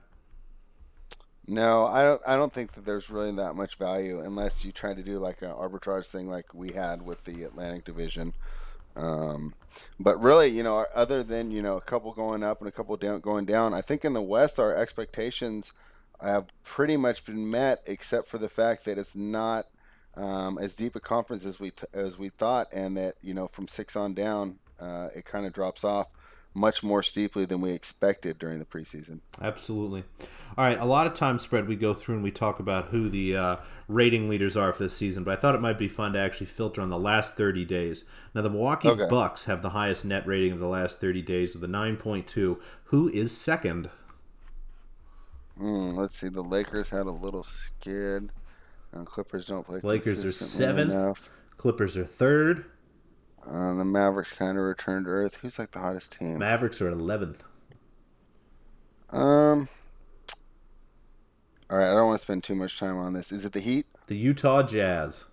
[1.47, 2.21] No, I don't.
[2.27, 5.43] I don't think that there's really that much value unless you try to do like
[5.43, 8.35] an arbitrage thing like we had with the Atlantic Division.
[8.97, 9.55] Um,
[10.01, 12.97] but really, you know, other than you know a couple going up and a couple
[12.97, 15.71] down going down, I think in the West our expectations
[16.23, 19.67] have pretty much been met, except for the fact that it's not
[20.15, 23.49] um, as deep a conference as we t- as we thought, and that you know
[23.49, 26.09] from six on down, uh, it kind of drops off
[26.53, 29.21] much more steeply than we expected during the preseason.
[29.41, 30.05] Absolutely.
[30.59, 33.09] All right, a lot of time spread we go through and we talk about who
[33.09, 33.57] the uh,
[33.87, 36.47] rating leaders are for this season, but I thought it might be fun to actually
[36.47, 38.03] filter on the last 30 days.
[38.35, 39.07] Now, the Milwaukee okay.
[39.09, 42.61] Bucks have the highest net rating of the last 30 days with a 9.2.
[42.85, 43.91] Who is second?
[45.61, 46.29] Mm, let's see.
[46.29, 48.31] The Lakers had a little skid.
[48.93, 49.81] And Clippers don't play.
[49.83, 50.91] Lakers are seventh.
[50.91, 51.31] Enough.
[51.57, 52.65] Clippers are third.
[53.47, 55.39] Uh, the Mavericks kind of returned to earth.
[55.43, 56.39] Who's like the hottest team?
[56.39, 57.43] Mavericks are eleventh.
[59.11, 59.69] Um,
[61.69, 63.33] All right, I don't want to spend too much time on this.
[63.33, 63.87] Is it the Heat?
[64.07, 65.25] The Utah Jazz.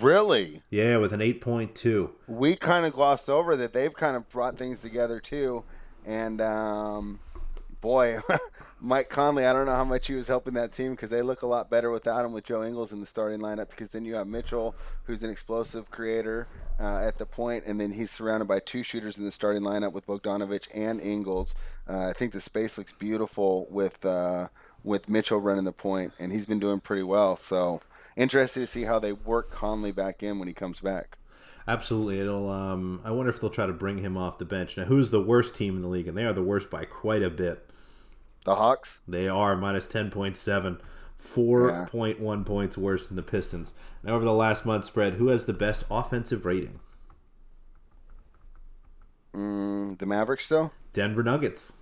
[0.00, 0.62] Really?
[0.70, 2.10] Yeah, with an 8.2.
[2.26, 5.64] We kind of glossed over that they've kind of brought things together too,
[6.04, 7.20] and um,
[7.80, 8.18] boy,
[8.80, 11.42] Mike Conley, I don't know how much he was helping that team because they look
[11.42, 13.70] a lot better without him with Joe Ingles in the starting lineup.
[13.70, 14.74] Because then you have Mitchell,
[15.04, 16.48] who's an explosive creator
[16.80, 19.92] uh, at the point, and then he's surrounded by two shooters in the starting lineup
[19.92, 21.54] with Bogdanovic and Ingles.
[21.88, 24.48] Uh, I think the space looks beautiful with uh,
[24.84, 27.36] with Mitchell running the point, and he's been doing pretty well.
[27.36, 27.80] So
[28.16, 31.18] interested to see how they work Conley back in when he comes back.
[31.68, 32.48] Absolutely, it'll.
[32.48, 34.78] Um, I wonder if they'll try to bring him off the bench.
[34.78, 36.08] Now, who's the worst team in the league?
[36.08, 37.67] And they are the worst by quite a bit.
[38.48, 39.00] The Hawks.
[39.06, 40.78] They are minus ten point seven.
[41.22, 42.44] 4.1 yeah.
[42.46, 43.74] points worse than the Pistons.
[44.02, 46.80] Now, over the last month spread, who has the best offensive rating?
[49.34, 50.72] Mm, the Mavericks still?
[50.94, 51.74] Denver Nuggets.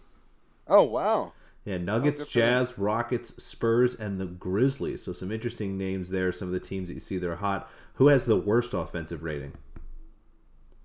[0.67, 1.35] Oh, wow.
[1.65, 5.05] Yeah, Nuggets, oh, Jazz, Rockets, Spurs, and the Grizzlies.
[5.05, 6.33] So some interesting names there.
[6.33, 7.71] Some of the teams that you see that are hot.
[7.95, 9.53] Who has the worst offensive rating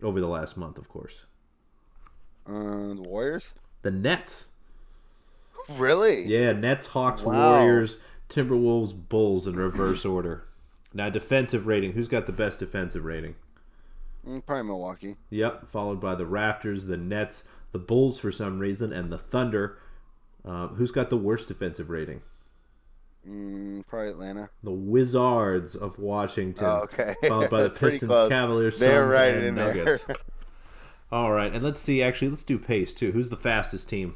[0.03, 0.77] over the last month?
[0.77, 1.25] Of course.
[2.45, 3.53] Uh, the Warriors.
[3.81, 4.49] The Nets.
[5.69, 6.25] Really?
[6.25, 7.59] Yeah, Nets, Hawks, wow.
[7.59, 7.99] Warriors,
[8.29, 10.45] Timberwolves, Bulls in reverse order.
[10.93, 11.93] Now, defensive rating.
[11.93, 13.35] Who's got the best defensive rating?
[14.27, 15.15] Mm, probably Milwaukee.
[15.29, 19.77] Yep, followed by the Raptors, the Nets, the Bulls for some reason, and the Thunder.
[20.43, 22.21] Uh, who's got the worst defensive rating?
[23.27, 24.49] Mm, probably Atlanta.
[24.63, 26.65] The Wizards of Washington.
[26.65, 27.15] Oh, okay.
[27.27, 30.05] Followed by the Pistons, Cavaliers, Suns, right and Nuggets.
[31.11, 32.01] All right, and let's see.
[32.01, 33.11] Actually, let's do pace too.
[33.11, 34.15] Who's the fastest team?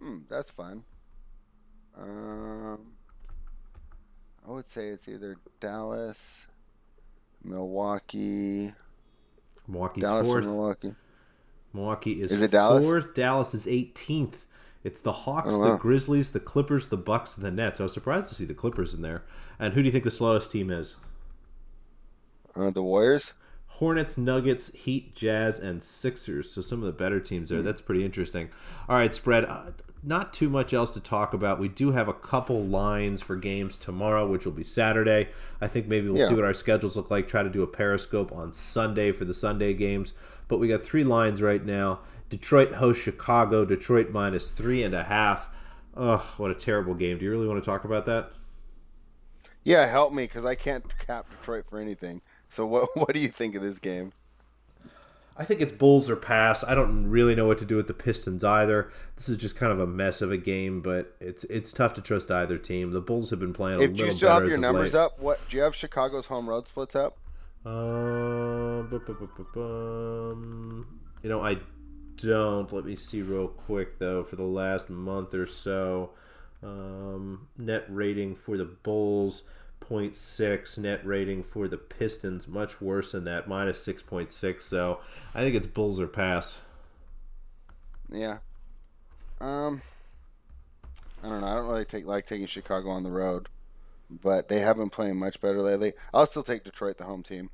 [0.00, 0.84] Hmm, that's fun.
[2.00, 2.78] Um,
[4.46, 6.46] I would say it's either Dallas,
[7.42, 8.72] Milwaukee.
[9.66, 10.44] Milwaukee's Dallas fourth.
[10.44, 10.94] Milwaukee.
[11.72, 12.84] Milwaukee is, is it Dallas?
[12.84, 13.14] fourth.
[13.14, 14.44] Dallas is 18th.
[14.84, 15.72] It's the Hawks, oh, wow.
[15.72, 17.80] the Grizzlies, the Clippers, the Bucks, and the Nets.
[17.80, 19.24] I was surprised to see the Clippers in there.
[19.58, 20.96] And who do you think the slowest team is?
[22.54, 23.32] Uh, the Warriors.
[23.66, 26.50] Hornets, Nuggets, Heat, Jazz, and Sixers.
[26.50, 27.60] So some of the better teams there.
[27.60, 27.64] Mm.
[27.64, 28.50] That's pretty interesting.
[28.88, 29.44] All right, spread.
[30.02, 31.58] Not too much else to talk about.
[31.58, 35.28] We do have a couple lines for games tomorrow, which will be Saturday.
[35.60, 36.28] I think maybe we'll yeah.
[36.28, 37.26] see what our schedules look like.
[37.26, 40.12] Try to do a Periscope on Sunday for the Sunday games.
[40.46, 42.00] But we got three lines right now.
[42.30, 43.64] Detroit hosts Chicago.
[43.64, 45.48] Detroit minus three and a half.
[45.96, 47.18] Ugh, what a terrible game.
[47.18, 48.30] Do you really want to talk about that?
[49.64, 52.22] Yeah, help me because I can't cap Detroit for anything.
[52.48, 54.12] So what what do you think of this game?
[55.38, 56.64] I think it's Bulls or pass.
[56.64, 58.90] I don't really know what to do with the Pistons either.
[59.14, 62.00] This is just kind of a mess of a game, but it's it's tough to
[62.00, 62.90] trust either team.
[62.90, 64.06] The Bulls have been playing a if little better.
[64.08, 65.00] If you still have your numbers late.
[65.00, 67.18] up, what do you have Chicago's home road splits up?
[67.64, 68.82] Uh,
[71.22, 71.58] you know, I
[72.16, 72.72] don't.
[72.72, 74.24] Let me see real quick though.
[74.24, 76.10] For the last month or so,
[76.64, 79.44] um, net rating for the Bulls
[79.80, 84.62] 6.6 net rating for the Pistons, much worse than that, minus 6.6.
[84.62, 85.00] So
[85.34, 86.60] I think it's Bulls or pass.
[88.10, 88.38] Yeah.
[89.40, 89.82] Um,
[91.22, 91.46] I don't know.
[91.46, 93.48] I don't really take like taking Chicago on the road,
[94.10, 95.92] but they have been playing much better lately.
[96.12, 97.50] I'll still take Detroit, the home team.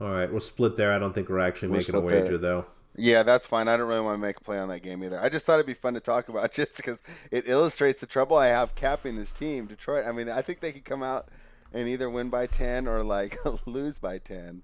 [0.00, 0.92] All right, we'll split there.
[0.92, 2.38] I don't think we're actually we're making a wager there.
[2.38, 2.66] though.
[2.98, 3.68] Yeah, that's fine.
[3.68, 5.20] I don't really want to make a play on that game either.
[5.20, 8.36] I just thought it'd be fun to talk about just because it illustrates the trouble
[8.36, 10.04] I have capping this team, Detroit.
[10.06, 11.28] I mean, I think they could come out
[11.72, 14.62] and either win by 10 or like lose by 10.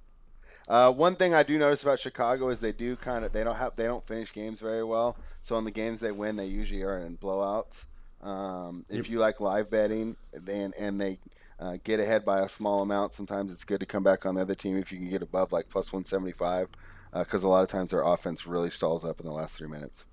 [0.67, 3.57] Uh, one thing I do notice about Chicago is they do kind of they don't
[3.57, 5.17] have they don't finish games very well.
[5.43, 7.85] So on the games they win, they usually are in blowouts.
[8.23, 11.19] Um, if you like live betting, then and they
[11.61, 14.41] uh, get ahead by a small amount, sometimes it's good to come back on the
[14.41, 16.69] other team if you can get above like plus 175,
[17.15, 19.69] because uh, a lot of times their offense really stalls up in the last three
[19.69, 20.05] minutes.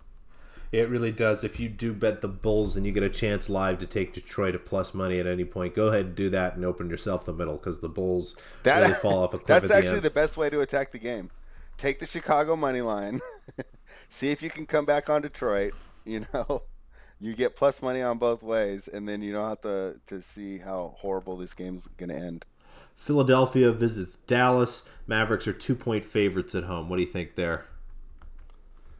[0.72, 1.44] It really does.
[1.44, 4.56] If you do bet the Bulls and you get a chance live to take Detroit
[4.56, 7.34] at plus money at any point, go ahead and do that and open yourself the
[7.34, 9.64] middle because the Bulls that, really fall off a cliff.
[9.64, 11.30] That's actually the, the best way to attack the game.
[11.78, 13.20] Take the Chicago money line,
[14.10, 15.74] see if you can come back on Detroit.
[16.06, 16.64] You know,
[17.20, 20.60] you get plus money on both ways, and then you don't have to to see
[20.60, 22.46] how horrible this game's going to end.
[23.02, 24.84] Philadelphia visits Dallas.
[25.08, 26.88] Mavericks are two point favorites at home.
[26.88, 27.66] What do you think there?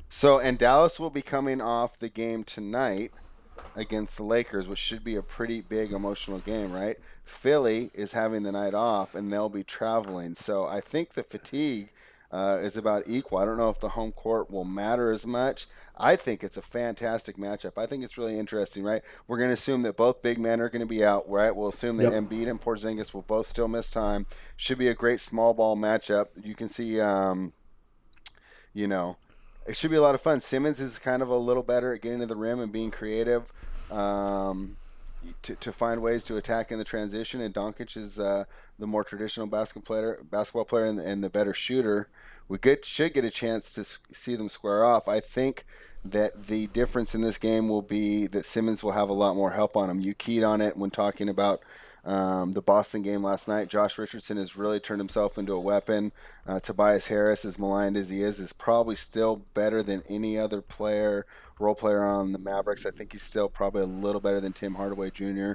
[0.10, 3.12] So, and Dallas will be coming off the game tonight
[3.76, 6.98] against the Lakers, which should be a pretty big emotional game, right?
[7.24, 10.34] Philly is having the night off, and they'll be traveling.
[10.34, 11.92] So, I think the fatigue
[12.32, 13.38] uh, is about equal.
[13.38, 15.68] I don't know if the home court will matter as much.
[16.02, 17.78] I think it's a fantastic matchup.
[17.78, 19.04] I think it's really interesting, right?
[19.28, 21.56] We're going to assume that both big men are going to be out, right?
[21.56, 22.14] We'll assume that yep.
[22.14, 24.26] Embiid and Porzingis will both still miss time.
[24.58, 26.28] Should be a great small ball matchup.
[26.44, 27.54] You can see, um,
[28.74, 29.18] you know,
[29.68, 30.42] it should be a lot of fun.
[30.42, 33.44] Simmons is kind of a little better at getting to the rim and being creative.
[33.92, 34.78] Um,
[35.44, 38.46] to, to find ways to attack in the transition, and Doncic is uh,
[38.80, 42.10] the more traditional basketball player, basketball player, and, and the better shooter.
[42.48, 45.08] We get should get a chance to see them square off.
[45.08, 45.64] I think
[46.04, 49.52] that the difference in this game will be that Simmons will have a lot more
[49.52, 50.02] help on him.
[50.02, 51.62] You keyed on it when talking about
[52.04, 53.68] um, the Boston game last night.
[53.68, 56.12] Josh Richardson has really turned himself into a weapon.
[56.48, 60.62] Uh, Tobias Harris, as maligned as he is, is probably still better than any other
[60.62, 61.26] player,
[61.60, 62.86] role player on the Mavericks.
[62.86, 65.54] I think he's still probably a little better than Tim Hardaway Jr.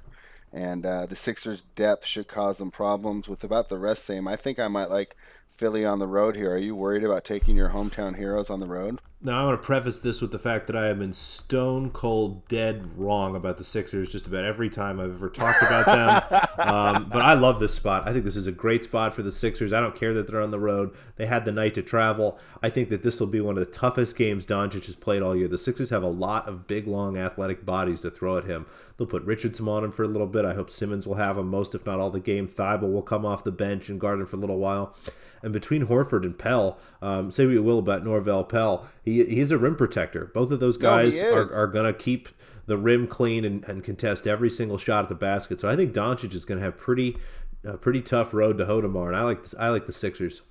[0.53, 3.29] And uh, the Sixers' depth should cause them problems.
[3.29, 5.17] With about the rest same, I think I might like
[5.51, 6.53] Philly on the road here.
[6.55, 9.01] Are you worried about taking your hometown heroes on the road?
[9.23, 12.47] Now, I want to preface this with the fact that I have been stone cold
[12.49, 16.49] dead wrong about the Sixers just about every time I've ever talked about them.
[16.69, 18.07] um, but I love this spot.
[18.07, 19.73] I think this is a great spot for the Sixers.
[19.73, 20.95] I don't care that they're on the road.
[21.17, 22.39] They had the night to travel.
[22.63, 25.35] I think that this will be one of the toughest games Doncic has played all
[25.35, 25.49] year.
[25.49, 28.67] The Sixers have a lot of big, long, athletic bodies to throw at him.
[28.99, 30.45] They'll put Richardson on him for a little bit.
[30.45, 32.47] I hope Simmons will have him most, if not all, the game.
[32.47, 34.95] Thybulle will come off the bench and guard him for a little while.
[35.43, 39.51] And between Horford and Pell, um, say what you will about Norvel Pelle, he, he's
[39.51, 40.31] a rim protector.
[40.35, 42.29] Both of those guys no, are, are going to keep
[42.67, 45.61] the rim clean and, and, contest every single shot at the basket.
[45.61, 47.17] So I think Doncic is going to have pretty
[47.65, 49.09] a pretty tough road to hoe tomorrow.
[49.09, 50.43] And I like this, I like the Sixers.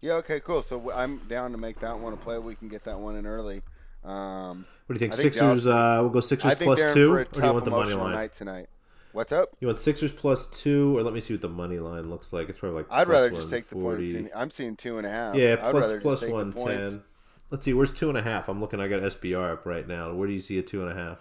[0.00, 0.14] Yeah.
[0.14, 0.40] Okay.
[0.40, 0.62] Cool.
[0.62, 2.38] So I'm down to make that one a play.
[2.38, 3.62] We can get that one in early.
[4.04, 5.14] Um, what do you think?
[5.20, 5.66] Sixers.
[5.66, 7.12] Uh, we'll go Sixers plus two.
[7.12, 8.14] Or do you want the money line?
[8.14, 8.68] Night tonight.
[9.12, 9.48] What's up?
[9.58, 12.48] You want Sixers plus two, or let me see what the money line looks like.
[12.48, 14.30] It's probably like I'd rather just take the points.
[14.36, 15.34] I'm seeing two and a half.
[15.34, 17.02] Yeah, plus plus one ten.
[17.50, 18.48] Let's see, where's two and a half?
[18.48, 18.80] I'm looking.
[18.80, 20.12] I got SBR up right now.
[20.12, 21.18] Where do you see a two and a half?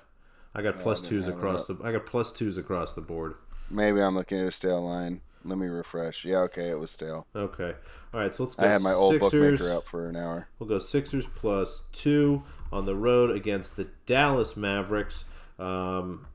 [0.53, 1.77] I got plus twos across the.
[1.83, 3.35] I got plus twos across the board.
[3.69, 5.21] Maybe I'm looking at a stale line.
[5.45, 6.25] Let me refresh.
[6.25, 7.27] Yeah, okay, it was stale.
[7.35, 7.73] Okay,
[8.13, 8.35] all right.
[8.35, 8.65] So let's go.
[8.65, 9.59] I had my old Sixers.
[9.59, 10.49] bookmaker up for an hour.
[10.59, 15.25] We'll go Sixers plus two on the road against the Dallas Mavericks.
[15.57, 16.27] Um,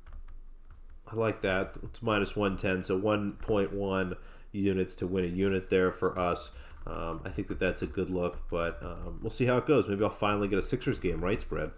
[1.11, 1.74] I like that.
[1.82, 4.16] It's minus 110, so 1.1
[4.53, 6.51] units to win a unit there for us.
[6.86, 9.88] Um, I think that that's a good look, but um, we'll see how it goes.
[9.88, 11.70] Maybe I'll finally get a Sixers game right spread.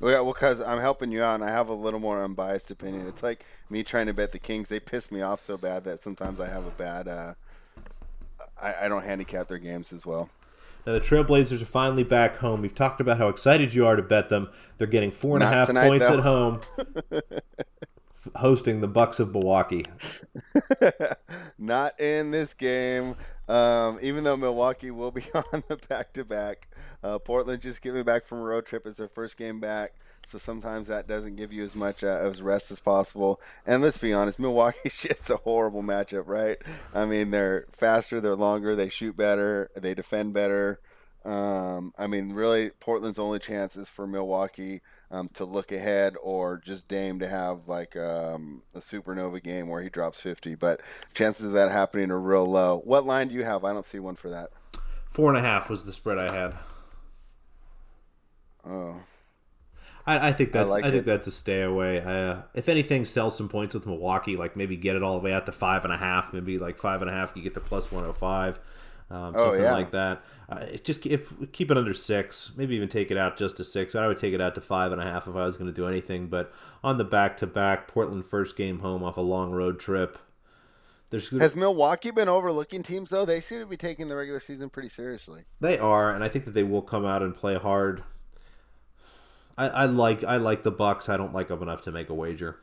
[0.00, 2.70] Well, yeah, well, because I'm helping you out, and I have a little more unbiased
[2.70, 3.06] opinion.
[3.06, 4.68] It's like me trying to bet the Kings.
[4.68, 7.08] They piss me off so bad that sometimes I have a bad.
[7.08, 7.34] Uh,
[8.60, 10.30] I, I don't handicap their games as well.
[10.86, 12.60] Now the Trailblazers are finally back home.
[12.60, 14.50] We've talked about how excited you are to bet them.
[14.78, 16.14] They're getting four and Not a half tonight, points though.
[16.14, 16.60] at home.
[18.36, 19.84] hosting the Bucks of Milwaukee.
[21.58, 23.16] Not in this game.
[23.48, 26.68] Um, even though Milwaukee will be on the back to back,
[27.24, 28.86] Portland just getting back from a road trip.
[28.86, 29.94] It's their first game back,
[30.26, 33.40] so sometimes that doesn't give you as much uh, as rest as possible.
[33.66, 36.58] And let's be honest, Milwaukee shit's a horrible matchup, right?
[36.94, 40.80] I mean, they're faster, they're longer, they shoot better, they defend better.
[41.24, 46.56] Um, I mean, really, Portland's only chance is for Milwaukee um, to look ahead, or
[46.56, 50.54] just Dame to have like um, a supernova game where he drops 50.
[50.54, 50.80] But
[51.14, 52.80] chances of that happening are real low.
[52.84, 53.64] What line do you have?
[53.64, 54.50] I don't see one for that.
[55.08, 56.54] Four and a half was the spread I had.
[58.66, 59.00] Oh.
[60.06, 62.00] I, I think that's I, like I think that's a stay away.
[62.00, 64.36] Uh, if anything, sell some points with Milwaukee.
[64.36, 66.32] Like maybe get it all the way out to five and a half.
[66.32, 67.32] Maybe like five and a half.
[67.34, 68.58] You get the plus one hundred oh five.
[69.10, 69.72] Um, oh, something yeah.
[69.72, 70.22] like that.
[70.48, 73.94] Uh, just if keep it under six, maybe even take it out just to six.
[73.94, 75.74] I would take it out to five and a half if I was going to
[75.74, 76.26] do anything.
[76.28, 76.52] But
[76.82, 80.18] on the back to back, Portland first game home off a long road trip.
[81.10, 83.24] There's, Has Milwaukee been overlooking teams though?
[83.24, 85.42] They seem to be taking the regular season pretty seriously.
[85.60, 88.02] They are, and I think that they will come out and play hard.
[89.56, 91.08] I, I like I like the Bucks.
[91.08, 92.58] I don't like them enough to make a wager.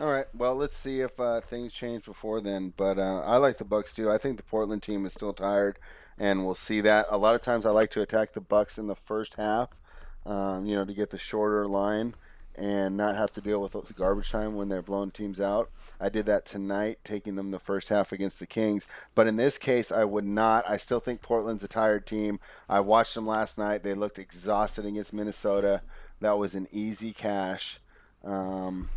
[0.00, 0.24] All right.
[0.34, 2.72] Well, let's see if uh, things change before then.
[2.74, 4.10] But uh, I like the Bucks too.
[4.10, 5.78] I think the Portland team is still tired,
[6.18, 7.04] and we'll see that.
[7.10, 9.78] A lot of times, I like to attack the Bucks in the first half.
[10.24, 12.14] Um, you know, to get the shorter line
[12.54, 15.70] and not have to deal with garbage time when they're blowing teams out.
[16.00, 18.86] I did that tonight, taking them the first half against the Kings.
[19.14, 20.68] But in this case, I would not.
[20.68, 22.40] I still think Portland's a tired team.
[22.70, 23.82] I watched them last night.
[23.82, 25.82] They looked exhausted against Minnesota.
[26.20, 27.80] That was an easy cash.
[28.24, 28.88] Um,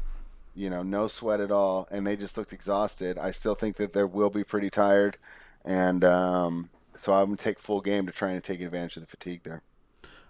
[0.56, 3.18] you know, no sweat at all, and they just looked exhausted.
[3.18, 5.18] I still think that they will be pretty tired,
[5.66, 9.08] and um, so I'm gonna take full game to try and take advantage of the
[9.08, 9.62] fatigue there.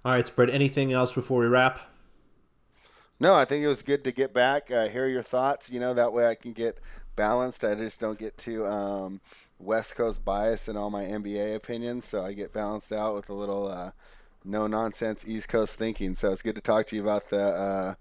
[0.05, 0.49] All right, spread.
[0.49, 1.79] Anything else before we wrap?
[3.19, 5.69] No, I think it was good to get back, uh, hear your thoughts.
[5.69, 6.77] You know, that way I can get
[7.15, 7.63] balanced.
[7.63, 9.21] I just don't get too um,
[9.59, 13.33] West Coast bias in all my NBA opinions, so I get balanced out with a
[13.33, 13.91] little uh,
[14.43, 16.15] no nonsense East Coast thinking.
[16.15, 17.93] So it's good to talk to you about the uh,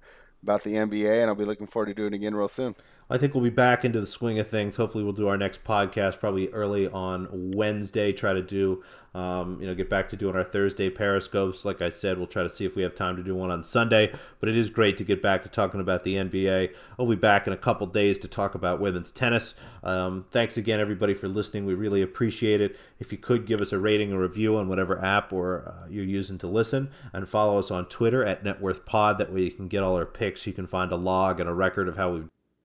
[0.42, 2.74] about the NBA, and I'll be looking forward to doing it again real soon.
[3.10, 4.76] I think we'll be back into the swing of things.
[4.76, 8.12] Hopefully, we'll do our next podcast probably early on Wednesday.
[8.12, 8.82] Try to do,
[9.14, 11.64] um, you know, get back to doing our Thursday periscopes.
[11.64, 13.62] Like I said, we'll try to see if we have time to do one on
[13.62, 14.14] Sunday.
[14.40, 16.74] But it is great to get back to talking about the NBA.
[16.98, 19.54] I'll be back in a couple days to talk about women's tennis.
[19.82, 21.66] Um, thanks again, everybody, for listening.
[21.66, 22.78] We really appreciate it.
[22.98, 26.04] If you could give us a rating or review on whatever app or uh, you're
[26.04, 29.18] using to listen, and follow us on Twitter at NetworthPod.
[29.18, 30.46] That way, you can get all our picks.
[30.46, 32.28] You can find a log and a record of how we've